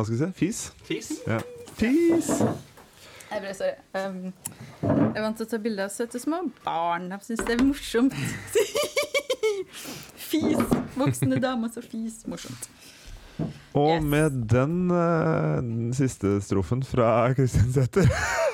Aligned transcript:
Hva 0.00 0.04
skal 0.08 0.16
vi 0.16 0.24
si? 0.24 0.32
Fis? 0.32 0.58
Fis. 0.88 1.08
Ja. 1.28 1.38
Fis! 1.76 2.28
Jeg 3.30 3.42
ble 3.42 3.50
sorry. 3.52 3.74
Um, 4.00 4.30
jeg 4.80 5.10
er 5.12 5.24
vant 5.26 5.36
til 5.36 5.44
å 5.44 5.48
ta 5.50 5.58
bilder 5.60 5.84
av 5.84 5.92
søte 5.92 6.16
små 6.22 6.38
barn. 6.64 7.10
Jeg 7.12 7.26
syns 7.26 7.42
det 7.44 7.56
er 7.58 7.64
morsomt. 7.68 8.14
fis. 10.30 10.62
Voksne 10.96 11.36
damer 11.44 11.68
som 11.74 11.84
fis. 11.84 12.22
Morsomt. 12.32 12.70
Og 13.76 13.90
Yes. 13.98 14.06
med 14.14 14.38
den 14.54 14.78
uh, 14.88 15.60
den 15.60 15.92
siste 15.96 16.32
strofen 16.48 16.80
fra 16.84 17.10
Kristin 17.36 17.68
Sæther 17.76 18.08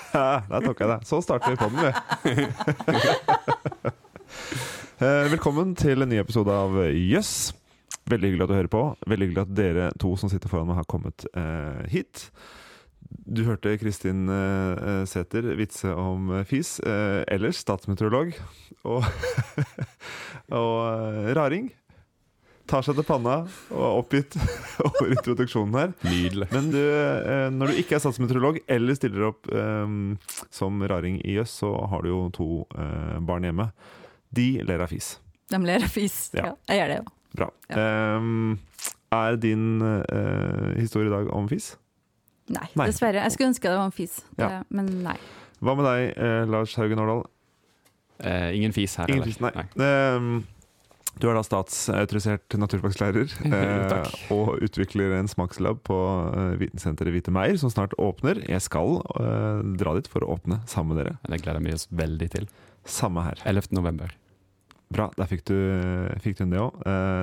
Der 0.51 0.67
tok 0.67 0.83
jeg 0.83 0.91
det. 0.97 0.99
Så 1.07 1.21
starter 1.23 1.55
vi 1.55 1.61
på 1.63 1.71
den, 1.71 1.79
vi. 1.87 2.47
Eh, 4.97 5.27
Velkommen 5.31 5.75
til 5.77 6.01
en 6.03 6.09
ny 6.09 6.17
episode 6.23 6.51
av 6.51 6.73
Jøss. 6.91 7.53
Veldig 8.07 8.29
hyggelig 8.31 8.45
at 8.47 8.53
du 8.53 8.57
hører 8.59 8.71
på. 8.71 8.85
Veldig 9.11 9.27
hyggelig 9.29 9.43
at 9.47 9.57
dere 9.59 9.89
to 10.03 10.13
som 10.21 10.31
sitter 10.31 10.51
foran 10.53 10.69
meg, 10.71 10.79
har 10.79 10.87
kommet 10.91 11.27
eh, 11.35 11.83
hit. 11.91 12.29
Du 13.07 13.45
hørte 13.47 13.73
Kristin 13.79 14.27
eh, 14.31 15.03
Sæther 15.11 15.47
vitse 15.59 15.91
om 15.95 16.31
eh, 16.39 16.45
fis. 16.47 16.77
Eh, 16.87 17.23
ellers 17.35 17.59
statsmeteorolog 17.63 18.33
og, 18.87 19.07
og 20.61 20.77
eh, 20.87 21.33
raring. 21.39 21.73
Tar 22.67 22.83
seg 22.83 22.97
til 22.99 23.07
panna 23.07 23.37
og 23.71 23.79
er 23.79 23.99
oppgitt 24.01 24.35
over 24.87 25.13
introduksjonen 25.15 25.77
her. 25.79 25.93
Nydelig. 26.07 26.49
Men 26.55 26.71
du, 26.75 26.81
eh, 26.83 27.47
når 27.55 27.71
du 27.75 27.83
ikke 27.83 27.99
er 27.99 28.03
statsmeteorolog 28.07 28.59
eller 28.71 28.99
stiller 28.99 29.29
opp 29.33 29.51
eh, 29.51 29.93
som 30.55 30.83
raring 30.91 31.21
i 31.27 31.37
Jøss, 31.41 31.59
så 31.63 31.75
har 31.91 32.03
du 32.07 32.11
jo 32.11 32.23
to 32.35 32.49
eh, 32.75 33.19
barn 33.27 33.47
hjemme. 33.47 33.71
De 34.35 34.49
ler 34.67 34.83
av 34.83 34.91
fis. 34.95 35.17
De 35.51 35.63
ler 35.63 35.87
av 35.87 35.91
fis. 35.95 36.25
Ja. 36.35 36.51
Ja. 36.51 36.57
jeg 36.71 36.83
gjør 36.83 36.91
det 36.95 36.99
jo. 37.03 37.13
Bra. 37.37 37.51
Eh, 37.69 38.29
er 39.17 39.37
din 39.41 39.67
uh, 39.83 40.73
historie 40.77 41.09
i 41.11 41.15
dag 41.15 41.31
om 41.35 41.47
fis? 41.51 41.75
Nei, 42.53 42.67
Nei. 42.79 42.87
dessverre. 42.91 43.23
Jeg 43.25 43.35
skulle 43.35 43.51
ønske 43.53 43.67
det 43.71 43.77
var 43.79 43.89
om 43.89 43.95
fis, 43.95 44.21
Ja. 44.39 44.63
men 44.71 44.91
nei. 45.03 45.17
Hva 45.65 45.75
med 45.79 45.87
deg, 45.89 46.03
eh, 46.21 46.45
Lars 46.53 46.75
Haugen 46.79 47.01
Årdal? 47.01 47.25
Eh, 48.21 48.53
ingen 48.57 48.73
fis 48.73 48.95
her, 48.97 49.11
Ingen 49.11 49.25
fis, 49.25 49.41
nei. 49.41 49.51
Eh, 49.57 50.43
du 51.17 51.27
er 51.31 51.35
da 51.39 51.43
statsautorisert 51.43 52.57
naturfagslærer 52.61 53.33
eh, 53.49 54.11
og 54.35 54.61
utvikler 54.63 55.15
en 55.17 55.31
smakslab 55.33 55.81
på 55.89 55.97
eh, 56.37 56.55
vitensenteret 56.61 57.15
Hvite 57.15 57.33
Meier, 57.33 57.57
som 57.61 57.73
snart 57.73 57.97
åpner. 57.99 58.43
Jeg 58.47 58.61
skal 58.67 59.01
eh, 59.17 59.63
dra 59.81 59.97
dit 59.97 60.11
for 60.13 60.27
å 60.27 60.37
åpne 60.37 60.61
sammen 60.69 60.93
med 60.95 61.03
dere. 61.03 61.17
Det 61.25 61.41
gleder 61.43 61.65
vi 61.65 61.73
oss 61.77 61.89
veldig 61.91 62.31
til. 62.37 62.47
Samme 62.85 63.25
her. 63.27 63.41
11. 63.49 63.73
november. 63.75 64.13
Bra, 64.93 65.09
der 65.19 65.27
fikk 65.27 65.43
du, 65.49 65.57
fikk 66.23 66.37
du 66.39 66.45
inn 66.45 66.53
det 66.55 66.61
òg. 66.63 66.77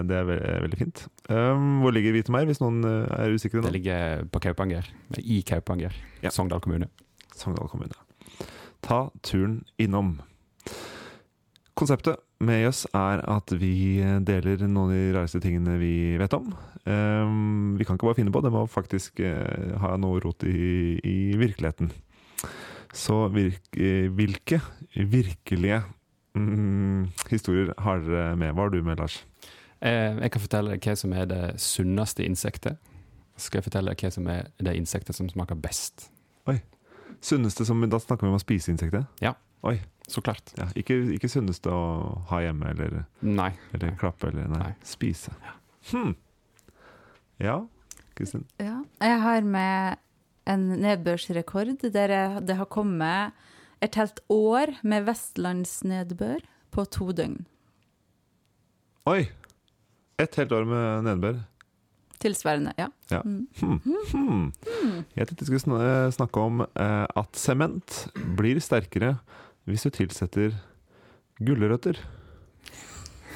Det 0.09 0.17
er 0.17 0.25
ve 0.27 0.35
veldig 0.65 0.79
fint. 0.81 1.05
Um, 1.29 1.79
hvor 1.83 1.95
ligger 1.95 2.11
Hvite 2.11 2.33
Meier, 2.35 2.49
hvis 2.49 2.59
noen 2.59 2.83
eh, 2.83 3.13
er 3.15 3.31
usikre 3.31 3.61
nå? 3.61 3.69
Det 3.69 3.77
ligger 3.77 4.25
på 4.33 4.41
Kaupanger. 4.43 4.89
I 5.23 5.39
Kaupanger. 5.47 5.95
Ja. 6.25 6.33
Sogndal 6.35 6.59
kommune. 6.63 6.89
Sogndal 7.31 7.71
kommune. 7.71 7.95
Ta 8.83 9.05
turen 9.23 9.61
innom. 9.79 10.17
Konseptet 11.79 12.19
med 12.43 12.65
Jøss 12.65 12.83
er 12.91 13.23
at 13.31 13.55
vi 13.55 14.03
deler 14.27 14.67
noen 14.67 14.83
av 14.83 14.91
de 14.91 15.01
rareste 15.15 15.39
tingene 15.41 15.79
vi 15.79 15.95
vet 16.19 16.35
om. 16.35 16.51
Um, 16.83 17.79
vi 17.79 17.87
kan 17.87 17.95
ikke 17.95 18.09
bare 18.09 18.19
finne 18.19 18.33
på, 18.35 18.43
det 18.43 18.51
må 18.51 18.65
faktisk 18.67 19.23
eh, 19.23 19.71
ha 19.79 19.95
noe 19.95 20.19
rot 20.21 20.43
i, 20.43 20.99
i 20.99 21.17
virkeligheten. 21.39 21.93
Så 22.93 23.23
virk, 23.33 23.71
eh, 23.79 24.11
hvilke 24.11 24.59
virkelige 24.93 25.79
mm, 26.37 27.11
historier 27.29 27.73
har 27.77 28.01
dere 28.03 28.35
med? 28.39 28.53
Hva 28.53 28.67
har 28.67 28.73
du 28.73 28.81
med, 28.83 28.99
Lars? 28.99 29.19
Eh, 29.83 30.15
jeg 30.21 30.31
kan 30.31 30.41
fortelle 30.43 30.75
deg 30.75 30.87
hva 30.87 30.95
som 30.99 31.13
er 31.13 31.29
det 31.29 31.43
sunneste 31.61 32.25
insektet. 32.25 32.77
Så 33.35 33.47
skal 33.49 33.59
jeg 33.61 33.69
fortelle 33.69 33.93
deg 33.93 34.05
hva 34.05 34.13
som 34.13 34.27
er 34.31 34.51
det 34.61 34.75
insektet 34.77 35.17
som 35.17 35.29
smaker 35.31 35.59
best. 35.59 36.09
Oi. 36.47 36.59
Sunneste 37.23 37.65
som 37.65 37.81
Da 37.89 37.99
snakker 37.99 38.27
vi 38.27 38.33
om 38.33 38.39
å 38.39 38.43
spise 38.43 38.71
insektet? 38.71 39.07
Så 40.07 40.21
klart. 40.21 40.51
Ja, 40.59 40.67
ikke, 40.75 40.97
ikke 41.15 41.29
sunneste 41.31 41.71
å 41.71 41.83
ha 42.27 42.41
hjemme 42.43 42.73
eller, 42.73 43.05
Nei. 43.23 43.53
eller 43.71 43.95
klappe 43.99 44.27
eller 44.27 44.49
nei, 44.51 44.59
Nei. 44.59 44.73
spise. 44.83 45.31
Hm. 45.93 46.11
Ja, 47.39 47.61
Kristin? 48.17 48.43
Ja. 48.59 48.81
Jeg 48.99 49.21
har 49.23 49.47
med 49.47 50.01
en 50.51 50.67
nedbørsrekord 50.83 51.85
der 51.95 52.39
det 52.43 52.57
har 52.59 52.67
kommet 52.67 53.31
et 53.83 53.97
helt 53.99 54.21
år 54.31 54.77
med 54.87 55.07
vestlandsnedbør 55.07 56.43
på 56.73 56.85
to 56.93 57.11
døgn. 57.15 57.41
Oi! 59.09 59.25
Et 60.21 60.39
helt 60.39 60.53
år 60.55 60.67
med 60.69 61.07
nedbør. 61.09 61.41
Tilsvarende, 62.23 62.71
ja. 62.79 62.87
Ja. 63.11 63.19
Mm. 63.25 63.47
Hmm. 63.59 63.79
Hmm. 64.13 64.99
Jeg 65.17 65.27
tenkte 65.27 65.51
vi 65.51 65.59
skulle 65.59 66.11
snakke 66.15 66.39
om 66.39 66.63
eh, 66.63 67.05
at 67.19 67.35
sement 67.35 67.97
blir 68.37 68.61
sterkere 68.63 69.17
hvis 69.67 69.83
du 69.83 69.91
tilsetter 69.97 70.55
gulrøtter. 71.43 71.99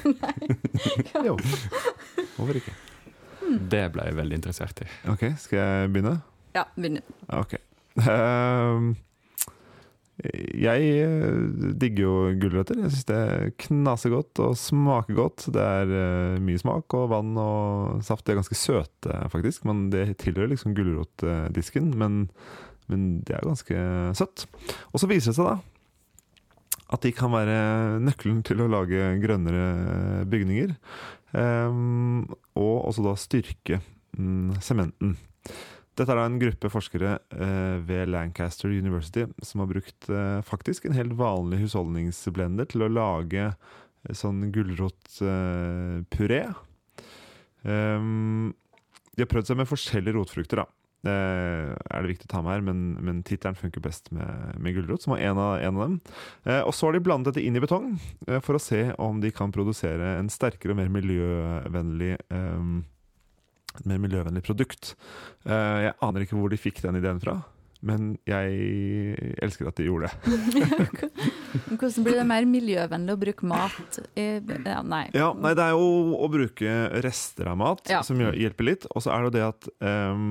jo. 1.26 1.36
Hvorfor 2.36 2.60
ikke? 2.60 2.74
Det 3.68 3.84
ble 3.92 4.06
jeg 4.08 4.16
veldig 4.16 4.38
interessert 4.40 4.80
i. 4.84 4.88
Ok, 5.12 5.26
skal 5.40 5.60
jeg 5.60 5.92
begynne? 5.92 6.14
Ja, 6.56 6.64
begynn. 6.76 7.00
Ok. 7.36 7.58
Ehm, 8.08 8.92
jeg 10.18 10.86
eh, 10.98 11.74
digger 11.78 12.02
jo 12.02 12.14
gulrøtter. 12.42 12.80
Jeg 12.82 12.90
syns 12.90 13.06
det 13.06 13.52
knaser 13.68 14.12
godt 14.16 14.40
og 14.42 14.56
smaker 14.58 15.14
godt. 15.14 15.46
Det 15.54 15.62
er 15.62 15.92
eh, 15.94 16.40
mye 16.42 16.58
smak 16.58 16.96
og 16.98 17.10
vann 17.12 17.36
og 17.38 18.02
saft. 18.06 18.26
De 18.26 18.34
er 18.34 18.40
ganske 18.40 18.58
søte, 18.58 19.20
faktisk. 19.30 19.66
Men 19.68 19.88
det 19.94 20.18
tilhører 20.24 20.50
liksom 20.50 20.74
gulrotdisken. 20.74 21.92
Men, 22.00 22.24
men 22.90 23.08
det 23.28 23.38
er 23.38 23.46
ganske 23.46 23.84
søtt. 24.18 24.48
Og 24.90 25.02
så 25.02 25.10
viser 25.10 25.30
det 25.30 25.38
seg 25.40 25.52
da 25.52 25.58
at 26.88 27.04
de 27.04 27.10
kan 27.12 27.28
være 27.28 27.98
nøkkelen 28.00 28.38
til 28.48 28.62
å 28.64 28.68
lage 28.72 29.10
grønnere 29.20 30.24
bygninger. 30.32 30.70
Ehm, 31.36 32.22
og 32.56 32.86
også 32.88 33.04
da 33.04 33.12
styrke 33.20 33.82
mm, 34.16 34.56
sementen. 34.64 35.18
Dette 35.98 36.14
er 36.14 36.20
da 36.20 36.28
en 36.28 36.38
gruppe 36.38 36.70
forskere 36.70 37.16
eh, 37.34 37.76
ved 37.82 38.12
Lancaster 38.12 38.70
University 38.70 39.24
som 39.42 39.64
har 39.64 39.70
brukt 39.72 40.08
eh, 40.12 40.38
faktisk 40.46 40.86
en 40.86 40.94
helt 40.94 41.16
vanlig 41.18 41.64
husholdningsblender 41.64 42.68
til 42.70 42.86
å 42.86 42.92
lage 42.92 43.48
eh, 43.48 44.14
sånn 44.14 44.44
gulrotpuré. 44.54 46.42
Um, 47.66 48.54
de 49.16 49.24
har 49.24 49.30
prøvd 49.32 49.50
seg 49.50 49.58
med 49.58 49.70
forskjellige 49.70 50.14
rotfrukter, 50.14 50.62
da. 50.62 50.70
Er 51.08 52.02
det 52.02 52.10
viktig 52.10 52.26
å 52.26 52.30
ta 52.30 52.40
med 52.42 52.56
her, 52.56 52.62
men, 52.66 52.78
men 53.02 53.20
tittelen 53.26 53.58
funker 53.58 53.82
best 53.82 54.10
med, 54.14 54.54
med 54.62 54.74
gulrot, 54.76 55.02
som 55.02 55.14
var 55.14 55.22
en 55.26 55.38
av, 55.38 55.52
en 55.62 55.78
av 55.78 55.82
dem. 55.84 55.96
Og 56.66 56.72
så 56.74 56.88
har 56.88 56.94
de 56.94 57.02
blandet 57.06 57.32
dette 57.32 57.44
inn 57.46 57.58
i 57.58 57.62
betong 57.62 57.92
for 58.42 58.58
å 58.58 58.62
se 58.62 58.80
om 59.02 59.18
de 59.22 59.30
kan 59.34 59.54
produsere 59.54 60.16
en 60.18 60.30
sterkere 60.30 60.74
og 60.74 60.80
mer 60.80 60.90
miljøvennlig 60.94 62.12
eh, 62.18 62.70
et 63.80 63.86
mer 63.90 64.00
miljøvennlig 64.02 64.42
produkt. 64.46 64.94
Eh, 65.46 65.78
jeg 65.88 65.94
aner 66.04 66.24
ikke 66.26 66.36
hvor 66.38 66.50
de 66.52 66.58
fikk 66.60 66.82
den 66.84 66.98
ideen 67.00 67.20
fra, 67.22 67.36
men 67.86 68.16
jeg 68.26 69.34
elsker 69.44 69.68
at 69.70 69.78
de 69.78 69.86
gjorde 69.86 70.08
det. 70.10 70.14
Hvordan 71.78 72.04
blir 72.06 72.16
det 72.18 72.26
mer 72.28 72.46
miljøvennlig 72.50 73.14
å 73.14 73.20
bruke 73.20 73.46
mat 73.48 73.98
ja, 74.18 74.80
Nei. 74.82 75.04
Ja, 75.14 75.28
nei, 75.38 75.52
Det 75.56 75.64
er 75.64 75.76
jo 75.78 76.16
å 76.18 76.28
bruke 76.32 76.72
rester 77.04 77.48
av 77.52 77.58
mat 77.60 77.86
Ja. 77.90 78.02
som 78.06 78.18
hjelper 78.20 78.66
litt. 78.66 78.88
Og 78.94 79.04
så 79.04 79.14
er 79.14 79.22
det 79.22 79.30
jo 79.30 79.36
det 79.38 79.44
at 79.46 79.68
eh, 79.80 80.24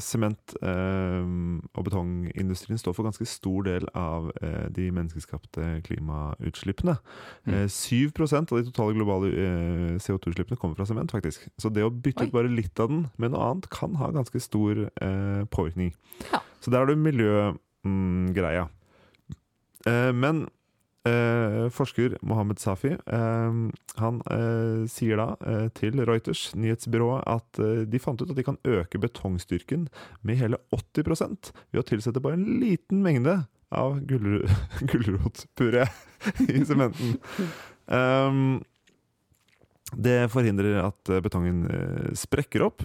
sement 0.00 0.54
ehm, 0.64 1.58
og 1.76 1.84
betongindustrien 1.84 2.80
står 2.80 2.94
for 2.96 3.04
ganske 3.04 3.26
stor 3.28 3.66
del 3.66 3.84
av 3.98 4.30
eh, 4.40 4.70
de 4.72 4.86
menneskeskapte 4.94 5.82
klimautslippene. 5.84 6.96
Mm. 7.44 7.56
Eh, 7.58 7.66
7 7.68 8.12
av 8.24 8.46
de 8.54 8.64
totale 8.70 8.96
globale 8.96 9.32
eh, 9.32 9.98
CO2-utslippene 10.00 10.56
kommer 10.60 10.78
fra 10.78 10.88
sement, 10.88 11.12
faktisk. 11.12 11.44
Så 11.60 11.68
det 11.68 11.84
å 11.84 11.92
bytte 11.92 12.24
Oi. 12.24 12.30
ut 12.30 12.36
bare 12.36 12.52
litt 12.52 12.80
av 12.80 12.88
den 12.92 13.06
med 13.20 13.34
noe 13.34 13.50
annet 13.50 13.68
kan 13.74 13.96
ha 14.00 14.10
ganske 14.14 14.40
stor 14.40 14.86
eh, 14.88 15.44
påvirkning. 15.52 15.92
Ja. 16.32 16.40
Så 16.64 16.72
der 16.72 16.80
har 16.80 16.88
du 16.88 16.96
miljøgreia. 16.96 18.68
Eh, 19.84 20.12
men 20.16 20.46
Eh, 21.04 21.68
forsker 21.68 22.14
Mohammed 22.24 22.58
Safi 22.58 22.88
eh, 22.88 23.56
han 24.00 24.20
eh, 24.32 24.84
sier 24.88 25.20
da 25.20 25.26
eh, 25.44 25.66
til 25.76 26.00
Reuters 26.00 26.46
nyhetsbyrået 26.56 27.26
at 27.28 27.60
eh, 27.60 27.82
de 27.84 28.00
fant 28.00 28.22
ut 28.22 28.30
at 28.32 28.38
de 28.38 28.44
kan 28.46 28.56
øke 28.64 29.00
betongstyrken 29.02 29.90
med 30.24 30.40
hele 30.40 30.56
80% 30.72 31.50
ved 31.74 31.82
å 31.82 31.84
tilsette 31.90 32.24
bare 32.24 32.38
en 32.38 32.46
liten 32.62 33.04
mengde 33.04 33.42
av 33.68 33.98
gulro 34.08 34.46
gulrotpuré 34.94 35.84
i 36.48 36.64
sementen. 36.64 37.18
Um, 37.84 38.62
det 39.94 40.30
forhindrer 40.32 40.80
at 40.86 41.12
eh, 41.12 41.20
betongen 41.22 41.66
eh, 41.68 42.08
sprekker 42.16 42.64
opp, 42.66 42.82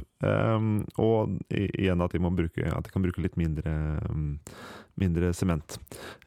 og 1.00 1.38
igjen 1.50 2.04
at 2.04 2.14
de, 2.14 2.20
bruke, 2.20 2.66
at 2.68 2.86
de 2.86 2.92
kan 2.92 3.06
bruke 3.06 3.24
litt 3.24 3.38
mindre, 3.40 3.72
mindre 5.00 5.32
sement. 5.38 5.78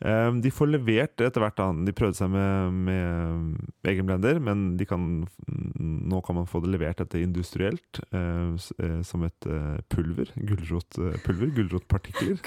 Eh, 0.00 0.30
de 0.42 0.50
får 0.52 0.70
levert 0.72 1.20
etter 1.24 1.42
hvert. 1.44 1.60
De 1.86 1.94
prøvde 1.96 2.18
seg 2.18 2.30
med, 2.32 2.78
med 2.88 3.88
egen 3.92 4.08
blender, 4.08 4.40
men 4.42 4.64
de 4.80 4.86
kan, 4.88 5.04
nå 5.48 6.22
kan 6.26 6.38
man 6.40 6.48
få 6.50 6.62
det 6.64 6.72
levert 6.74 7.02
dette 7.02 7.20
industrielt 7.22 8.00
eh, 8.10 8.54
s- 8.58 8.72
eh, 8.82 9.00
som 9.06 9.24
et 9.28 9.48
eh, 9.48 9.76
pulver. 9.92 10.32
Gulrotpulver. 10.36 11.52
Gulrotpartikler. 11.56 12.40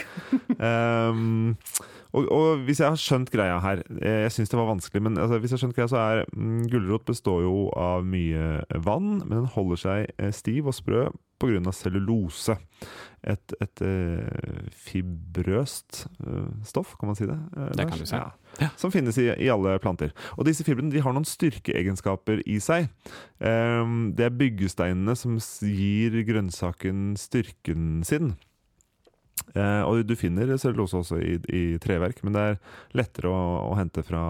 um, 0.59 1.55
og, 2.15 2.27
og 2.31 2.65
hvis 2.65 2.79
jeg 2.81 2.89
har 2.93 2.99
skjønt 3.01 3.31
greia 3.33 3.57
her 3.63 3.81
eh, 3.99 4.21
Jeg 4.25 4.33
syns 4.35 4.51
det 4.51 4.59
var 4.59 4.69
vanskelig, 4.69 5.01
men 5.03 5.17
altså, 5.21 5.39
hvis 5.41 5.51
jeg 5.53 5.57
har 5.59 5.63
skjønt 5.65 5.77
greia, 5.77 5.91
så 5.91 6.01
er 6.01 6.23
mm, 6.33 6.65
gulrot 6.71 7.05
består 7.09 7.43
jo 7.45 7.55
av 7.77 8.05
mye 8.07 8.63
vann, 8.85 9.19
men 9.25 9.41
den 9.43 9.49
holder 9.55 9.81
seg 9.81 10.11
eh, 10.17 10.31
stiv 10.35 10.71
og 10.71 10.77
sprø 10.77 11.05
pga. 11.41 11.71
cellulose. 11.75 12.55
Et, 13.25 13.53
et 13.61 13.81
eh, 13.81 14.69
fibrøst 14.69 16.03
eh, 16.25 16.49
stoff, 16.67 16.93
kan 16.99 17.09
man 17.09 17.17
si 17.17 17.25
det? 17.25 17.37
eh, 17.57 17.71
Det 17.75 17.87
kan 17.89 17.97
du 18.01 18.05
si. 18.05 18.15
Ja. 18.15 18.31
Ja. 18.61 18.69
Som 18.79 18.91
finnes 18.93 19.17
i, 19.19 19.25
i 19.43 19.49
alle 19.51 19.77
planter. 19.83 20.13
Og 20.37 20.45
disse 20.47 20.63
fibrene 20.63 20.91
de 20.93 21.01
har 21.03 21.11
noen 21.15 21.25
styrkeegenskaper 21.27 22.43
i 22.47 22.59
seg. 22.63 22.87
Um, 23.41 24.13
det 24.15 24.27
er 24.29 24.37
byggesteinene 24.37 25.15
som 25.19 25.39
gir 25.41 26.15
grønnsaken 26.27 27.15
styrken 27.19 28.03
sin. 28.07 28.35
Eh, 29.55 29.81
og 29.85 30.05
du 30.07 30.13
finner 30.17 30.53
cellulose 30.61 30.95
også 31.01 31.17
i, 31.21 31.35
i 31.53 31.63
treverk, 31.83 32.21
men 32.23 32.33
det 32.37 32.41
er 32.53 32.55
lettere 32.97 33.29
å, 33.33 33.41
å 33.71 33.75
hente 33.77 34.01
fra, 34.07 34.21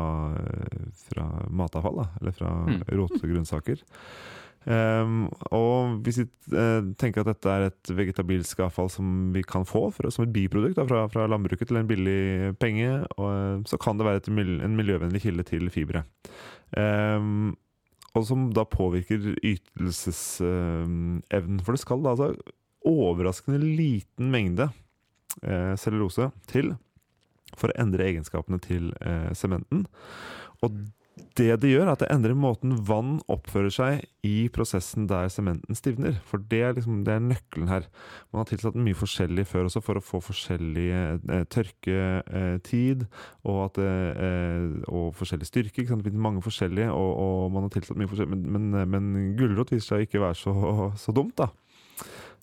fra 1.10 1.28
matavfall, 1.50 2.02
da, 2.04 2.08
eller 2.22 2.36
fra 2.36 2.52
Mm. 2.66 2.82
rotgrønnsaker. 2.98 3.82
Um, 4.66 5.28
og 5.54 6.00
hvis 6.02 6.24
vi 6.24 6.26
uh, 6.56 6.82
tenker 6.98 7.22
at 7.22 7.30
dette 7.30 7.52
er 7.52 7.68
et 7.68 7.92
vegetabilsk 7.94 8.64
avfall 8.66 8.90
som 8.90 9.06
vi 9.36 9.44
kan 9.46 9.62
få 9.70 9.92
for, 9.94 10.10
som 10.10 10.26
et 10.26 10.34
biprodukt 10.34 10.80
da, 10.80 10.88
fra, 10.90 11.04
fra 11.14 11.28
landbruket 11.30 11.70
til 11.70 11.78
en 11.78 11.90
billig 11.90 12.56
penge, 12.62 12.90
og, 13.20 13.30
eh, 13.30 13.62
så 13.70 13.78
kan 13.82 13.98
det 14.00 14.08
være 14.08 14.24
et, 14.24 14.30
en 14.66 14.80
miljøvennlig 14.80 15.22
kilde 15.28 15.44
til 15.46 15.70
fibre. 15.74 16.02
Um, 16.74 17.54
og 18.16 18.24
som 18.26 18.54
da 18.56 18.64
påvirker 18.66 19.36
ytelsesevnen. 19.44 21.60
for 21.62 21.72
det 21.76 21.84
skal 21.84 22.04
da 22.04 22.10
altså 22.16 22.34
overraskende 22.86 23.60
liten 23.60 24.32
mengde 24.32 24.70
eh, 25.44 25.76
cellulose 25.78 26.30
til 26.50 26.76
for 27.56 27.70
å 27.70 27.82
endre 27.82 28.08
egenskapene 28.08 28.60
til 28.64 28.94
eh, 29.02 29.32
sementen. 29.38 29.86
Og 30.64 30.72
det 31.36 31.48
det 31.62 31.70
gjør, 31.72 31.86
er 31.88 31.94
at 31.94 32.02
det 32.04 32.10
endrer 32.12 32.36
måten 32.36 32.74
vann 32.88 33.18
oppfører 33.32 33.72
seg 33.72 34.04
i 34.28 34.50
prosessen 34.52 35.08
der 35.08 35.30
sementen 35.32 35.78
stivner. 35.78 36.18
For 36.28 36.44
det 36.52 36.62
er, 36.62 36.76
liksom, 36.76 37.04
det 37.08 37.14
er 37.16 37.24
nøkkelen 37.24 37.72
her. 37.72 37.88
Man 38.34 38.42
har 38.42 38.50
tilsatt 38.50 38.76
mye 38.76 38.98
forskjellig 39.00 39.46
før 39.48 39.70
også 39.70 39.84
for 39.86 40.00
å 40.00 40.04
få 40.04 40.22
forskjellig 40.26 40.88
eh, 40.92 41.46
tørketid 41.56 43.06
og, 43.48 43.60
at, 43.70 43.82
eh, 43.84 44.70
og 44.92 45.12
forskjellig 45.20 45.48
styrke. 45.48 45.82
Ikke 45.82 45.94
sant? 45.94 46.04
Det 46.04 46.12
finnes 46.12 46.28
mange 46.28 46.44
forskjellige, 46.44 46.92
og, 46.92 47.12
og 47.26 47.54
man 47.56 47.68
har 47.68 47.76
tilsatt 47.78 48.00
mye 48.00 48.12
forskjellig. 48.12 48.36
Men, 48.36 48.72
men, 48.76 48.90
men 48.96 49.30
gulrot 49.40 49.72
viser 49.76 49.96
seg 49.96 50.08
ikke 50.08 50.20
å 50.20 50.28
være 50.28 50.42
så, 50.42 50.56
så 51.00 51.16
dumt, 51.16 51.38
da. 51.40 51.52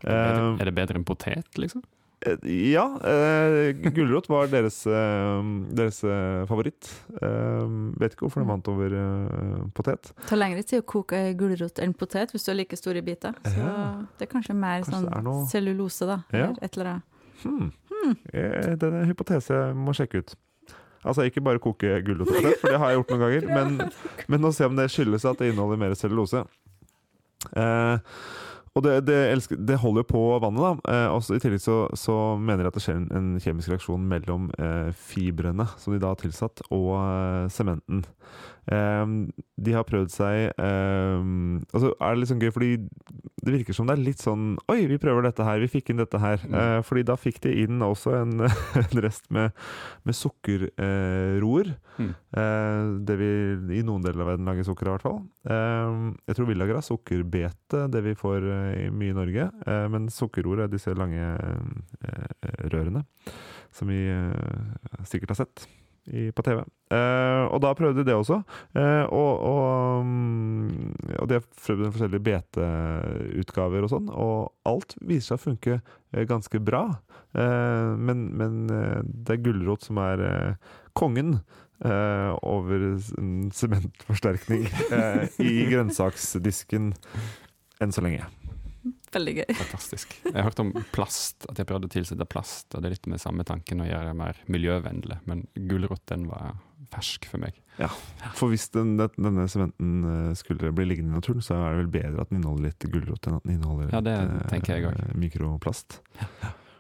Er 0.03 0.17
det, 0.17 0.39
Eh, 0.43 0.61
er 0.61 0.69
det 0.69 0.75
bedre 0.75 0.99
enn 0.99 1.07
potet, 1.07 1.59
liksom? 1.61 1.85
Eh, 2.25 2.37
Ja, 2.73 2.85
eh, 3.03 3.73
gulrot 3.95 4.29
var 4.31 4.47
deres, 4.47 4.77
eh, 4.87 5.43
deres 5.75 6.03
eh, 6.05 6.45
favoritt. 6.47 6.87
Eh, 7.21 7.65
vet 7.99 8.15
ikke 8.15 8.27
hvorfor 8.29 8.43
den 8.45 8.51
vant 8.53 8.69
over 8.71 8.95
eh, 8.95 9.65
potet. 9.75 10.13
Det 10.21 10.29
tar 10.31 10.39
lengre 10.39 10.63
tid 10.63 10.83
å 10.83 10.87
koke 10.87 11.23
gulrot 11.39 11.81
enn 11.83 11.95
potet 11.99 12.31
hvis 12.35 12.45
du 12.47 12.53
har 12.53 12.59
like 12.61 12.77
store 12.79 13.03
biter. 13.03 13.35
Så 13.45 13.57
Ja. 13.59 14.05
det 14.19 14.29
er 14.29 14.33
kanskje 14.33 14.55
mer 14.55 14.83
Kanskje 14.83 15.03
sånn 15.11 15.25
noe- 15.27 15.49
cellulose, 15.51 16.07
da. 16.07 16.21
Ja. 16.33 16.47
Eller 16.53 16.63
et 16.63 16.77
eller 16.79 16.91
annet. 16.93 17.03
Hmm. 17.43 17.73
Eh, 18.33 18.77
Det 18.77 18.83
er 18.87 19.01
en 19.03 19.09
hypotese 19.11 19.51
jeg 19.51 19.75
må 19.75 19.91
sjekke 19.95 20.19
ut. 20.23 20.35
Altså 21.05 21.25
ikke 21.27 21.43
bare 21.43 21.59
koke 21.59 21.97
gulrot 22.07 22.29
og 22.31 22.37
potet, 22.37 22.61
for 22.61 22.71
det 22.71 22.79
har 22.79 22.91
jeg 22.93 22.99
gjort 23.03 23.11
noen 23.11 23.25
ganger, 23.27 23.47
men, 23.57 23.91
men 24.29 24.41
å 24.47 24.53
se 24.55 24.65
om 24.65 24.77
det 24.79 24.87
skyldes 24.95 25.25
at 25.27 25.39
det 25.43 25.51
inneholder 25.51 25.77
mer 25.83 25.95
cellulose. 25.99 26.45
Eh, 27.57 27.99
og 28.73 28.85
det, 28.87 28.93
det, 29.05 29.17
elsker, 29.35 29.59
det 29.69 29.77
holder 29.83 30.01
jo 30.01 30.09
på 30.15 30.21
vannet, 30.41 30.63
da. 30.65 30.93
Eh, 30.95 31.09
også 31.13 31.37
I 31.37 31.43
tillegg 31.45 31.61
så, 31.61 31.83
så 31.99 32.15
mener 32.41 32.65
de 32.65 32.71
at 32.71 32.79
det 32.79 32.85
skjer 32.85 32.97
en, 33.03 33.09
en 33.19 33.27
kjemisk 33.43 33.69
reaksjon 33.69 34.07
mellom 34.09 34.49
eh, 34.57 34.89
fibrene 34.97 35.67
som 35.77 35.93
de 35.93 36.01
da 36.01 36.15
har 36.15 36.21
tilsatt, 36.23 36.65
og 36.73 36.95
eh, 36.97 37.51
sementen. 37.53 38.01
Eh, 38.73 39.05
de 39.67 39.77
har 39.77 39.85
prøvd 39.89 40.13
seg 40.15 40.53
eh, 40.55 41.25
Altså 41.75 41.91
er 41.91 42.13
det 42.15 42.21
litt 42.21 42.31
sånn 42.31 42.45
gøy, 42.45 42.53
fordi 42.55 42.73
det 43.43 43.55
virker 43.57 43.75
som 43.75 43.89
det 43.89 43.97
er 43.97 44.05
litt 44.05 44.23
sånn 44.23 44.55
Oi, 44.71 44.85
vi 44.91 44.99
prøver 45.03 45.27
dette 45.27 45.47
her, 45.47 45.59
vi 45.63 45.71
fikk 45.71 45.91
inn 45.91 46.01
dette 46.03 46.21
her. 46.23 46.43
Mm. 46.47 46.55
Eh, 46.59 46.79
fordi 46.87 47.03
da 47.09 47.17
fikk 47.19 47.41
de 47.43 47.55
inn 47.65 47.83
også 47.83 48.15
en, 48.21 48.47
en 48.83 49.03
rest 49.03 49.27
med, 49.35 49.51
med 50.07 50.17
sukkerroer. 50.19 51.73
Mm. 51.99 52.13
Eh, 52.13 52.93
det 53.09 53.19
vi 53.19 53.31
i 53.81 53.83
noen 53.87 54.07
deler 54.07 54.23
av 54.23 54.33
verden 54.33 54.49
lager 54.49 54.69
sukker 54.69 54.89
av, 54.89 54.95
i 54.95 54.97
hvert 54.97 55.09
fall. 55.09 55.21
Eh, 55.51 55.99
jeg 56.31 56.39
tror 56.39 56.51
vi 56.53 56.59
lager 56.61 56.79
av 56.79 56.87
sukkerbete, 56.87 57.87
det 57.93 58.05
vi 58.07 58.17
får 58.19 58.47
eh, 58.47 58.71
i 58.85 58.89
mye 58.95 59.15
i 59.15 59.19
Norge. 59.19 59.49
Eh, 59.67 59.87
men 59.93 60.11
sukkerroer 60.13 60.65
er 60.67 60.73
disse 60.73 60.95
lange 60.99 61.33
eh, 61.35 62.51
rørene 62.73 63.07
som 63.73 63.89
vi 63.91 64.05
eh, 64.13 65.05
sikkert 65.09 65.35
har 65.35 65.45
sett 65.45 65.67
i, 66.11 66.31
på 66.35 66.43
TV. 66.43 66.63
Eh, 66.93 67.45
og 67.47 67.61
da 67.63 67.73
prøvde 67.79 68.03
de 68.03 68.09
det 68.11 68.17
også. 68.17 68.41
Eh, 68.79 69.05
og, 69.07 69.45
og, 69.47 70.07
mm, 70.07 70.93
og 71.21 71.31
de 71.31 71.39
har 71.39 71.47
prøvd 71.47 71.89
forskjellige 71.95 72.27
beteutgaver 72.29 73.87
og 73.87 73.93
sånn, 73.93 74.11
og 74.11 74.53
alt 74.69 74.97
viser 75.01 75.33
seg 75.33 75.39
å 75.41 75.45
funke 75.47 75.79
eh, 75.79 76.25
ganske 76.29 76.63
bra. 76.63 76.85
Eh, 77.33 77.93
men 77.97 78.29
men 78.39 78.63
det 78.69 79.37
er 79.37 79.45
gulrot 79.45 79.87
som 79.89 80.01
er 80.03 80.57
kongen. 80.99 81.41
over 81.83 82.83
sementforsterkning 83.51 84.69
eh, 84.95 85.25
i 85.43 85.65
grønnsaksdisken 85.73 86.93
enn 87.83 87.95
så 87.97 88.05
lenge. 88.07 88.29
Veldig 89.13 89.35
gøy. 89.43 89.55
Fantastisk. 89.59 90.15
Jeg 90.25 90.35
har 90.39 90.47
hørt 90.49 90.61
om 90.63 90.71
plast, 90.95 91.45
at 91.51 91.59
jeg 91.61 91.67
prøvde 91.69 91.89
å 91.91 91.93
tilsette 91.93 92.25
plast. 92.33 92.73
og 92.75 92.81
Det 92.83 92.89
er 92.91 92.95
litt 92.97 93.07
med 93.13 93.21
samme 93.21 93.45
tanken 93.45 93.83
å 93.85 93.89
gjøre 93.89 94.09
det 94.13 94.17
mer 94.17 94.39
miljøvennlig, 94.49 95.19
men 95.29 95.47
gulrot 95.69 96.05
den 96.09 96.27
var 96.31 96.55
fersk 96.93 97.25
for 97.31 97.41
meg. 97.41 97.57
Ja, 97.79 97.89
For 98.37 98.53
hvis 98.53 98.67
den, 98.75 98.97
denne 99.01 99.47
sementen 99.49 99.93
eh, 100.05 100.35
skulle 100.37 100.73
bli 100.77 100.85
liggende 100.91 101.15
i 101.15 101.21
naturen, 101.21 101.41
så 101.45 101.55
er 101.57 101.71
det 101.73 101.79
vel 101.87 101.93
bedre 101.95 102.21
at 102.27 102.29
den 102.33 102.41
inneholder 102.43 102.67
litt 102.69 102.85
gulrot 102.93 103.29
enn 103.31 103.37
at 103.39 103.47
den 103.47 103.55
inneholder 103.57 103.95
Ja, 103.95 104.01
det 104.05 104.17
litt, 104.53 104.69
jeg 104.69 104.85
eh, 104.91 105.15
mikroplast. 105.17 106.01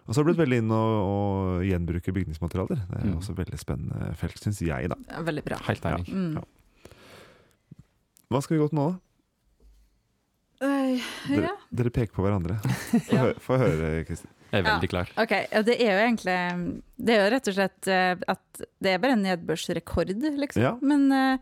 Og 0.02 0.10
så 0.12 0.18
har 0.18 0.26
det 0.26 0.32
blitt 0.32 0.42
veldig 0.42 0.58
inn 0.64 0.72
å, 0.74 0.80
å 1.06 1.16
gjenbruke 1.64 2.12
bygningsmaterialer. 2.16 2.80
Det 2.90 2.98
er 2.98 3.06
Mm. 3.08 3.16
også 3.20 3.36
veldig 3.38 3.58
spennende 3.60 4.10
felt, 4.20 4.36
syns 4.42 4.60
jeg, 4.60 4.88
da. 4.92 4.96
Ja, 5.08 5.22
veldig 5.24 5.44
bra. 5.46 5.60
Helt 5.68 5.84
enig. 5.88 6.08
Mm. 6.12 6.34
Ja. 6.40 6.44
Hva 8.32 8.40
skal 8.42 8.56
vi 8.56 8.62
gå 8.62 8.68
til 8.72 8.78
nå, 8.80 8.86
da? 8.92 8.98
Øy, 10.62 11.00
Dere, 11.26 11.48
ja. 11.48 11.54
dere 11.74 11.90
peker 11.90 12.14
på 12.14 12.22
hverandre. 12.22 12.54
Få 13.42 13.56
Ja. 13.58 13.58
hø 13.58 13.66
høre, 13.66 14.04
Kristin. 14.06 14.30
Jeg 14.52 14.60
er 14.60 14.66
Ja. 14.68 14.74
veldig 14.76 14.88
klar. 14.92 15.08
Ok, 15.16 15.30
det 15.66 15.74
er 15.80 15.90
jo 15.90 16.00
egentlig 16.04 16.34
Det 17.02 17.14
er 17.16 17.22
jo 17.24 17.30
rett 17.34 17.48
og 17.48 17.54
slett 17.56 17.88
eh, 17.88 18.14
at 18.28 18.62
det 18.84 18.90
er 18.92 18.98
bare 19.02 19.16
en 19.16 19.22
nedbørsrekord, 19.24 20.12
liksom. 20.38 20.62
Ja. 20.62 20.74
Men 20.82 21.06
uh, 21.10 21.38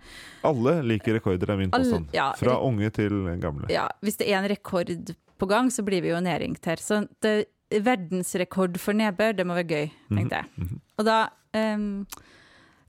Alle 0.46 0.76
liker 0.86 1.18
rekorder, 1.18 1.50
er 1.50 1.58
min 1.58 1.70
påstand. 1.74 2.06
ja, 2.14 2.30
Fra 2.38 2.54
unge 2.64 2.88
til 2.94 3.10
gamle. 3.42 3.68
ja, 3.68 3.88
hvis 4.00 4.16
det 4.16 4.28
er 4.30 4.38
en 4.38 4.48
rekord 4.48 4.94
på 5.40 5.48
gang, 5.50 5.68
så 5.74 5.82
blir 5.84 6.00
vi 6.02 6.08
jo 6.14 6.20
nedringt 6.22 6.64
her. 6.64 6.76
Så 6.80 7.02
det, 7.20 7.48
verdensrekord 7.70 8.78
for 8.78 8.92
nedbør, 8.96 9.34
det 9.36 9.46
må 9.46 9.54
være 9.58 9.68
gøy, 9.68 9.90
tenkte 10.10 10.40
jeg. 10.40 10.48
Mhm. 10.56 10.80
Og 10.98 11.04
da 11.06 11.18
um, 11.54 12.06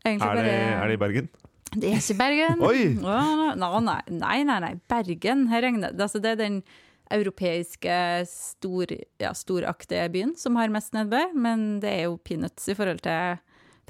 egentlig 0.06 0.30
Er, 0.30 0.36
det, 0.36 0.46
bare 0.46 0.84
er 0.84 0.88
det 0.88 0.94
i 0.94 1.02
Bergen? 1.02 1.30
Det 1.72 1.88
er 1.88 2.00
ikke 2.02 2.18
Bergen. 2.20 2.64
Oi! 2.68 2.88
Å, 3.00 3.18
nei, 3.56 4.00
nei, 4.12 4.38
nei, 4.48 4.58
nei. 4.64 4.72
Bergen. 4.92 5.46
Her 5.52 5.64
regner 5.64 5.94
det. 5.94 6.04
Altså, 6.04 6.20
det 6.24 6.34
er 6.34 6.42
den 6.42 6.62
europeiske 7.12 7.96
stor, 8.28 8.92
ja, 9.20 9.32
storaktige 9.36 10.08
byen 10.14 10.36
som 10.40 10.60
har 10.60 10.72
mest 10.72 10.94
nedbør, 10.96 11.34
men 11.36 11.80
det 11.84 11.92
er 11.92 12.06
jo 12.08 12.18
peanuts 12.24 12.70
i 12.72 12.76
forhold 12.78 13.02
til 13.04 13.40